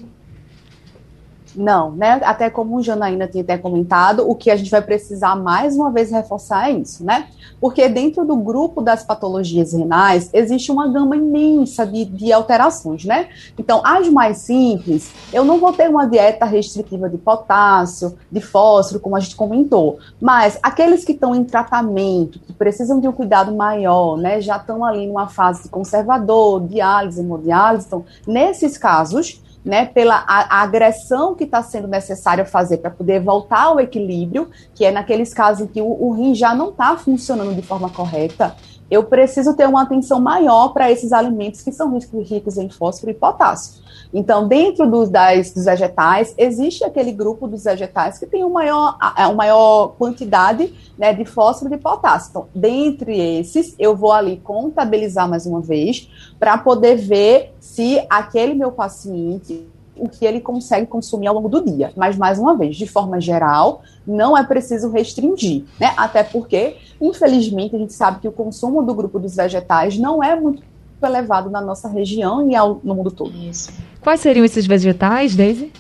Não, 1.57 1.93
né? 1.93 2.21
Até 2.23 2.51
como 2.51 2.77
o 2.77 2.83
Janaína 2.83 3.27
tinha 3.27 3.43
até 3.43 3.57
comentado, 3.57 4.29
o 4.29 4.35
que 4.35 4.51
a 4.51 4.57
gente 4.57 4.71
vai 4.71 4.83
precisar 4.83 5.35
mais 5.35 5.75
uma 5.75 5.91
vez 5.91 6.11
reforçar 6.11 6.71
é 6.71 6.73
isso, 6.75 7.03
né? 7.03 7.29
Porque 7.59 7.89
dentro 7.89 8.27
do 8.27 8.37
grupo 8.37 8.83
das 8.83 9.03
patologias 9.03 9.73
renais 9.73 10.29
existe 10.35 10.71
uma 10.71 10.87
gama 10.87 11.17
imensa 11.17 11.87
de, 11.87 12.05
de 12.05 12.31
alterações, 12.31 13.05
né? 13.07 13.29
Então, 13.59 13.81
as 13.83 14.09
mais 14.09 14.39
simples, 14.39 15.11
eu 15.33 15.45
não 15.45 15.59
vou 15.59 15.73
ter 15.73 15.89
uma 15.89 16.07
dieta 16.07 16.45
restritiva 16.45 17.09
de 17.09 17.17
potássio, 17.17 18.19
de 18.31 18.41
fósforo, 18.41 19.01
como 19.01 19.17
a 19.17 19.21
gente 19.21 19.35
comentou, 19.35 19.99
mas 20.21 20.59
aqueles 20.63 21.05
que 21.05 21.13
estão 21.13 21.35
em 21.35 21.45
tratamento, 21.45 22.39
que 22.41 22.53
precisam 22.53 23.01
de 23.01 23.09
um 23.09 23.13
cuidado 23.13 23.55
maior, 23.55 24.19
né? 24.19 24.43
Já 24.43 24.59
estão 24.59 24.85
ali 24.85 25.07
numa 25.07 25.29
fase 25.29 25.63
de 25.63 25.69
conservador, 25.71 26.67
diálise, 26.67 27.21
hemodiálise, 27.21 27.87
então, 27.87 28.05
nesses 28.27 28.77
casos, 28.77 29.41
né, 29.67 29.87
pela 29.87 30.25
a, 30.29 30.59
a 30.59 30.63
agressão 30.63 31.35
que 31.35 31.43
está 31.43 31.61
sendo 31.61 31.89
necessária 31.89 32.45
fazer 32.45 32.79
para 32.79 32.91
poder 32.91 33.21
voltar 33.21 33.65
ao 33.65 33.81
equilíbrio, 33.81 34.49
que 34.73 34.85
é 34.85 34.93
naqueles 34.93 35.35
casos 35.35 35.67
em 35.67 35.67
que 35.67 35.83
o, 35.83 35.87
o 35.87 36.13
rim 36.13 36.37
já 36.37 36.55
não 36.55 36.69
está 36.71 36.97
funcionando 36.97 37.53
de 37.53 37.63
forma 37.63 37.91
correta, 37.91 38.55
eu 38.91 39.05
preciso 39.05 39.55
ter 39.55 39.69
uma 39.69 39.83
atenção 39.83 40.21
maior 40.21 40.69
para 40.69 40.91
esses 40.91 41.13
alimentos 41.13 41.63
que 41.63 41.73
são 41.73 41.99
ricos 42.23 42.57
em 42.57 42.69
fósforo 42.69 43.11
e 43.11 43.15
potássio. 43.15 43.85
Então, 44.15 44.47
dentro 44.47 44.89
dos, 44.89 45.09
das, 45.09 45.51
dos 45.51 45.65
vegetais, 45.65 46.35
existe 46.39 46.85
aquele 46.85 47.13
grupo 47.13 47.49
dos 47.49 47.65
vegetais 47.65 48.19
que 48.19 48.27
tem 48.27 48.45
uma 48.45 48.57
maior, 48.57 48.97
uma 49.19 49.35
maior 49.35 49.89
quantidade 49.99 50.73
né, 50.97 51.13
de 51.13 51.25
fósforo 51.25 51.73
e 51.73 51.77
de 51.77 51.83
potássio. 51.83 52.31
Então, 52.31 52.47
dentre 52.55 53.19
esses, 53.19 53.75
eu 53.79 53.97
vou 53.97 54.13
ali 54.13 54.39
contabilizar 54.39 55.29
mais 55.29 55.45
uma 55.47 55.61
vez 55.61 56.09
para 56.39 56.57
poder 56.57 56.97
ver 56.97 57.55
se 57.61 58.05
aquele 58.09 58.55
meu 58.55 58.73
paciente 58.73 59.67
o 59.97 60.09
que 60.09 60.25
ele 60.25 60.41
consegue 60.41 60.87
consumir 60.87 61.27
ao 61.27 61.35
longo 61.35 61.49
do 61.49 61.65
dia. 61.65 61.93
Mas, 61.97 62.17
mais 62.17 62.39
uma 62.39 62.57
vez, 62.57 62.77
de 62.77 62.87
forma 62.87 63.21
geral, 63.21 63.83
não 64.07 64.37
é 64.37 64.45
preciso 64.45 64.91
restringir, 64.91 65.65
né? 65.81 65.93
Até 65.97 66.23
porque, 66.23 66.77
infelizmente, 67.01 67.75
a 67.75 67.79
gente 67.79 67.93
sabe 67.93 68.21
que 68.21 68.29
o 68.29 68.33
consumo 68.33 68.83
do 68.83 68.95
grupo 68.95 69.19
dos 69.19 69.35
vegetais 69.35 69.99
não 69.99 70.23
é 70.23 70.39
muito 70.39 70.63
elevado 71.03 71.51
na 71.51 71.61
nossa 71.61 71.89
região 71.89 72.49
e 72.49 72.55
ao, 72.55 72.81
no 72.83 72.95
mundo 72.95 73.11
todo. 73.11 73.37
Isso. 73.37 73.73
Quais 74.01 74.21
seriam 74.21 74.45
esses 74.45 74.67
vegetais, 74.67 75.35
Daisy? 75.35 75.73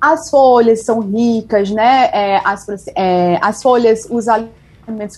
As 0.00 0.30
folhas 0.30 0.84
são 0.84 1.00
ricas, 1.00 1.70
né? 1.70 2.10
É, 2.12 2.40
as, 2.44 2.66
é, 2.94 3.38
as 3.42 3.62
folhas, 3.62 4.06
os 4.10 4.28
alimentos 4.28 4.65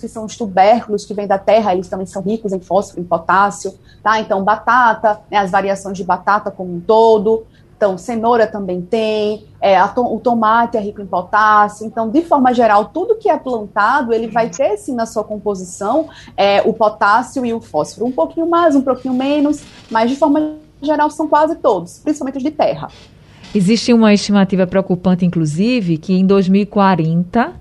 que 0.00 0.08
são 0.08 0.24
os 0.24 0.36
tubérculos 0.36 1.04
que 1.04 1.14
vêm 1.14 1.26
da 1.26 1.38
terra, 1.38 1.74
eles 1.74 1.88
também 1.88 2.06
são 2.06 2.22
ricos 2.22 2.52
em 2.52 2.60
fósforo, 2.60 3.00
em 3.00 3.04
potássio, 3.04 3.74
tá? 4.02 4.18
Então, 4.20 4.42
batata, 4.42 5.20
né, 5.30 5.38
as 5.38 5.50
variações 5.50 5.96
de 5.96 6.04
batata 6.04 6.50
como 6.50 6.74
um 6.74 6.80
todo, 6.80 7.46
então, 7.78 7.96
cenoura 7.96 8.44
também 8.44 8.82
tem, 8.82 9.44
é, 9.60 9.80
to 9.86 10.02
o 10.02 10.18
tomate 10.18 10.76
é 10.76 10.80
rico 10.80 11.00
em 11.00 11.06
potássio. 11.06 11.86
Então, 11.86 12.10
de 12.10 12.22
forma 12.22 12.52
geral, 12.52 12.86
tudo 12.86 13.14
que 13.14 13.30
é 13.30 13.38
plantado, 13.38 14.12
ele 14.12 14.26
vai 14.26 14.50
ter, 14.50 14.76
sim, 14.76 14.96
na 14.96 15.06
sua 15.06 15.22
composição, 15.22 16.08
é, 16.36 16.60
o 16.62 16.72
potássio 16.72 17.46
e 17.46 17.54
o 17.54 17.60
fósforo. 17.60 18.04
Um 18.04 18.10
pouquinho 18.10 18.50
mais, 18.50 18.74
um 18.74 18.82
pouquinho 18.82 19.14
menos, 19.14 19.62
mas 19.88 20.10
de 20.10 20.16
forma 20.16 20.56
geral 20.82 21.08
são 21.08 21.28
quase 21.28 21.54
todos, 21.54 22.00
principalmente 22.00 22.38
os 22.38 22.42
de 22.42 22.50
terra. 22.50 22.88
Existe 23.54 23.92
uma 23.94 24.12
estimativa 24.12 24.66
preocupante, 24.66 25.24
inclusive, 25.24 25.98
que 25.98 26.12
em 26.12 26.26
2040, 26.26 27.52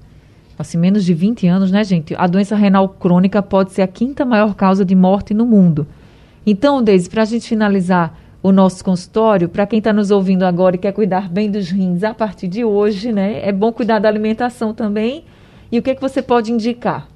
assim, 0.58 0.78
menos 0.78 1.06
de 1.06 1.14
20 1.14 1.48
anos, 1.48 1.72
né, 1.72 1.84
gente? 1.84 2.16
A 2.16 2.26
doença 2.28 2.56
renal 2.56 2.90
crônica 2.90 3.42
pode 3.42 3.72
ser 3.72 3.82
a 3.82 3.88
quinta 3.88 4.26
maior 4.26 4.56
causa 4.56 4.84
de 4.84 4.96
morte 4.96 5.34
no 5.34 5.46
mundo. 5.46 5.86
Então, 6.46 6.82
Deise, 6.82 7.10
para 7.10 7.22
a 7.22 7.26
gente 7.26 7.48
finalizar 7.48 8.18
o 8.42 8.52
nosso 8.52 8.84
consultório, 8.84 9.50
para 9.50 9.68
quem 9.68 9.80
está 9.80 9.92
nos 9.92 10.12
ouvindo 10.12 10.44
agora 10.44 10.76
e 10.76 10.80
quer 10.80 10.94
cuidar 10.94 11.30
bem 11.30 11.52
dos 11.52 11.70
rins 11.70 12.04
a 12.04 12.14
partir 12.14 12.48
de 12.48 12.64
hoje, 12.64 13.12
né? 13.12 13.46
É 13.46 13.52
bom 13.52 13.72
cuidar 13.72 14.00
da 14.00 14.08
alimentação 14.08 14.74
também. 14.74 15.26
E 15.72 15.78
o 15.78 15.82
que, 15.84 15.92
é 15.92 15.96
que 15.96 16.02
você 16.02 16.22
pode 16.22 16.52
indicar? 16.52 17.08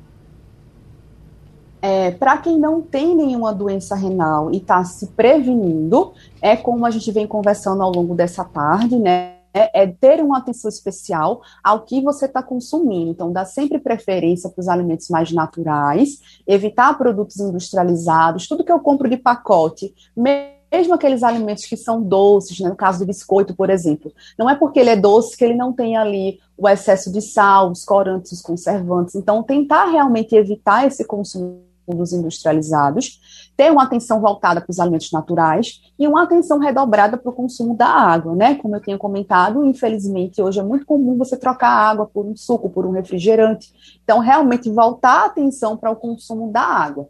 É, 1.82 2.12
para 2.12 2.38
quem 2.38 2.60
não 2.60 2.82
tem 2.82 3.16
nenhuma 3.16 3.54
doença 3.54 3.96
renal 3.96 4.52
e 4.52 4.58
está 4.58 4.84
se 4.84 5.08
prevenindo, 5.08 6.12
é 6.42 6.56
como 6.56 6.86
a 6.86 6.92
gente 6.92 7.12
vem 7.12 7.26
conversando 7.26 7.82
ao 7.82 7.92
longo 7.92 8.14
dessa 8.14 8.44
tarde, 8.44 8.98
né? 8.98 9.41
É, 9.54 9.84
é 9.84 9.88
ter 9.88 10.24
uma 10.24 10.38
atenção 10.38 10.70
especial 10.70 11.42
ao 11.64 11.82
que 11.82 12.02
você 12.02 12.26
está 12.26 12.42
consumindo. 12.42 13.12
Então, 13.12 13.32
dá 13.32 13.46
sempre 13.46 13.80
preferência 13.80 14.50
para 14.50 14.62
os 14.62 14.68
alimentos 14.68 15.10
mais 15.10 15.32
naturais, 15.32 16.20
evitar 16.48 16.98
produtos 16.98 17.38
industrializados, 17.38 18.48
tudo 18.48 18.64
que 18.64 18.72
eu 18.72 18.80
compro 18.80 19.10
de 19.10 19.18
pacote, 19.18 19.94
mesmo 20.16 20.94
aqueles 20.94 21.22
alimentos 21.22 21.66
que 21.66 21.76
são 21.76 22.02
doces, 22.02 22.60
né, 22.60 22.70
no 22.70 22.76
caso 22.76 23.00
do 23.00 23.06
biscoito, 23.06 23.54
por 23.54 23.70
exemplo, 23.70 24.14
não 24.40 24.50
é 24.50 24.56
porque 24.56 24.80
ele 24.80 24.90
é 24.90 24.96
doce 24.96 25.36
que 25.36 25.44
ele 25.44 25.56
não 25.56 25.74
tem 25.74 25.98
ali 25.98 26.40
o 26.58 26.68
excesso 26.68 27.12
de 27.12 27.22
sal, 27.22 27.72
os 27.72 27.84
corantes, 27.84 28.32
os 28.32 28.42
conservantes. 28.42 29.16
Então, 29.16 29.44
tentar 29.44 29.86
realmente 29.86 30.36
evitar 30.36 30.88
esse 30.88 31.04
consumo 31.06 31.71
dos 31.92 32.14
industrializados, 32.14 33.52
ter 33.56 33.72
uma 33.72 33.84
atenção 33.84 34.20
voltada 34.20 34.60
para 34.62 34.72
os 34.72 34.80
alimentos 34.80 35.12
naturais 35.12 35.82
e 36.00 36.08
uma 36.08 36.24
atenção 36.24 36.58
redobrada 36.58 37.18
para 37.18 37.30
o 37.30 37.34
consumo 37.34 37.76
da 37.76 37.88
água, 37.88 38.36
né? 38.36 38.56
Como 38.56 38.76
eu 38.76 38.82
tenho 38.82 38.98
comentado, 38.98 39.66
infelizmente 39.66 40.42
hoje 40.42 40.60
é 40.60 40.64
muito 40.64 40.86
comum 40.86 41.18
você 41.18 41.38
trocar 41.38 41.70
água 41.70 42.06
por 42.06 42.26
um 42.26 42.36
suco, 42.36 42.70
por 42.70 42.86
um 42.86 42.92
refrigerante. 42.92 43.72
Então, 44.04 44.20
realmente 44.20 44.70
voltar 44.72 45.24
a 45.24 45.26
atenção 45.26 45.78
para 45.78 45.92
o 45.92 45.96
consumo 45.96 46.52
da 46.52 46.62
água. 46.62 47.08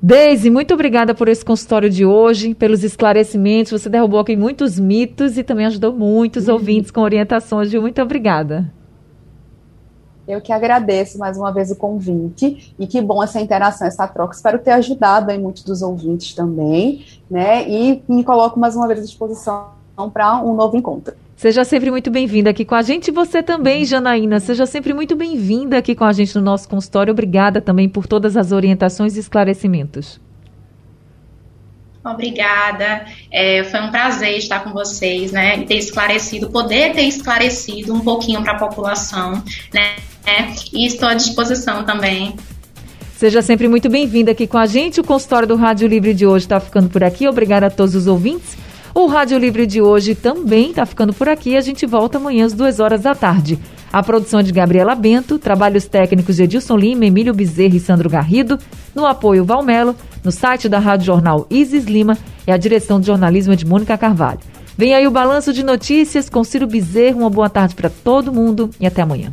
Deise, 0.00 0.48
muito 0.48 0.72
obrigada 0.74 1.12
por 1.12 1.26
esse 1.26 1.44
consultório 1.44 1.90
de 1.90 2.06
hoje, 2.06 2.54
pelos 2.54 2.84
esclarecimentos. 2.84 3.72
Você 3.72 3.88
derrubou 3.88 4.20
aqui 4.20 4.36
muitos 4.36 4.78
mitos 4.78 5.36
e 5.36 5.42
também 5.42 5.66
ajudou 5.66 5.92
muitos 5.92 6.46
uhum. 6.46 6.54
ouvintes 6.54 6.92
com 6.92 7.00
orientações. 7.00 7.72
Viu? 7.72 7.82
Muito 7.82 8.00
obrigada. 8.00 8.72
Eu 10.26 10.40
que 10.40 10.52
agradeço 10.52 11.18
mais 11.18 11.36
uma 11.36 11.50
vez 11.50 11.70
o 11.72 11.76
convite 11.76 12.74
e 12.78 12.86
que 12.86 13.00
bom 13.00 13.22
essa 13.22 13.40
interação, 13.40 13.88
essa 13.88 14.06
troca. 14.06 14.36
Espero 14.36 14.58
ter 14.58 14.72
ajudado 14.72 15.30
aí 15.32 15.38
muitos 15.38 15.64
dos 15.64 15.82
ouvintes 15.82 16.32
também, 16.32 17.04
né? 17.28 17.68
E 17.68 18.02
me 18.06 18.22
coloco 18.22 18.60
mais 18.60 18.76
uma 18.76 18.86
vez 18.86 19.00
à 19.00 19.02
disposição 19.02 19.70
para 20.12 20.40
um 20.44 20.54
novo 20.54 20.76
encontro. 20.76 21.14
Seja 21.38 21.62
sempre 21.62 21.88
muito 21.88 22.10
bem-vinda 22.10 22.50
aqui 22.50 22.64
com 22.64 22.74
a 22.74 22.82
gente. 22.82 23.08
E 23.08 23.10
você 23.12 23.44
também, 23.44 23.84
Janaína, 23.84 24.40
seja 24.40 24.66
sempre 24.66 24.92
muito 24.92 25.14
bem-vinda 25.14 25.78
aqui 25.78 25.94
com 25.94 26.02
a 26.02 26.12
gente 26.12 26.34
no 26.34 26.42
nosso 26.42 26.68
consultório. 26.68 27.12
Obrigada 27.12 27.60
também 27.60 27.88
por 27.88 28.08
todas 28.08 28.36
as 28.36 28.50
orientações 28.50 29.16
e 29.16 29.20
esclarecimentos. 29.20 30.20
Obrigada. 32.04 33.06
É, 33.30 33.62
foi 33.62 33.80
um 33.80 33.92
prazer 33.92 34.36
estar 34.36 34.64
com 34.64 34.72
vocês, 34.72 35.30
né? 35.30 35.60
E 35.60 35.64
ter 35.64 35.76
esclarecido, 35.76 36.50
poder 36.50 36.92
ter 36.92 37.02
esclarecido 37.02 37.94
um 37.94 38.00
pouquinho 38.00 38.42
para 38.42 38.54
a 38.54 38.58
população, 38.58 39.40
né? 39.72 39.94
E 40.72 40.86
estou 40.86 41.08
à 41.08 41.14
disposição 41.14 41.84
também. 41.84 42.34
Seja 43.14 43.42
sempre 43.42 43.68
muito 43.68 43.88
bem-vinda 43.88 44.32
aqui 44.32 44.48
com 44.48 44.58
a 44.58 44.66
gente. 44.66 45.00
O 45.00 45.04
consultório 45.04 45.46
do 45.46 45.54
Rádio 45.54 45.86
Livre 45.86 46.12
de 46.12 46.26
hoje 46.26 46.46
está 46.46 46.58
ficando 46.58 46.88
por 46.88 47.04
aqui. 47.04 47.28
Obrigada 47.28 47.66
a 47.66 47.70
todos 47.70 47.94
os 47.94 48.08
ouvintes. 48.08 48.56
O 48.94 49.06
Rádio 49.06 49.38
Livre 49.38 49.66
de 49.66 49.80
hoje 49.80 50.14
também 50.14 50.70
está 50.70 50.84
ficando 50.86 51.12
por 51.12 51.28
aqui. 51.28 51.56
A 51.56 51.60
gente 51.60 51.86
volta 51.86 52.18
amanhã 52.18 52.46
às 52.46 52.52
duas 52.52 52.80
horas 52.80 53.02
da 53.02 53.14
tarde. 53.14 53.58
A 53.92 54.02
produção 54.02 54.42
de 54.42 54.52
Gabriela 54.52 54.94
Bento, 54.94 55.38
trabalhos 55.38 55.86
técnicos 55.86 56.36
de 56.36 56.42
Edilson 56.42 56.76
Lima, 56.76 57.06
Emílio 57.06 57.32
Bezerra 57.32 57.76
e 57.76 57.80
Sandro 57.80 58.10
Garrido, 58.10 58.58
no 58.94 59.06
apoio 59.06 59.44
Valmelo, 59.44 59.96
no 60.22 60.30
site 60.30 60.68
da 60.68 60.78
Rádio 60.78 61.06
Jornal 61.06 61.46
Isis 61.48 61.84
Lima 61.84 62.18
e 62.46 62.52
a 62.52 62.56
direção 62.56 63.00
de 63.00 63.06
jornalismo 63.06 63.52
é 63.52 63.56
de 63.56 63.66
Mônica 63.66 63.96
Carvalho. 63.96 64.40
Vem 64.76 64.94
aí 64.94 65.06
o 65.06 65.10
balanço 65.10 65.52
de 65.52 65.64
notícias 65.64 66.28
com 66.28 66.44
Ciro 66.44 66.66
Bezerra. 66.66 67.16
Uma 67.16 67.30
boa 67.30 67.48
tarde 67.48 67.74
para 67.74 67.90
todo 67.90 68.32
mundo 68.32 68.70
e 68.78 68.86
até 68.86 69.02
amanhã. 69.02 69.32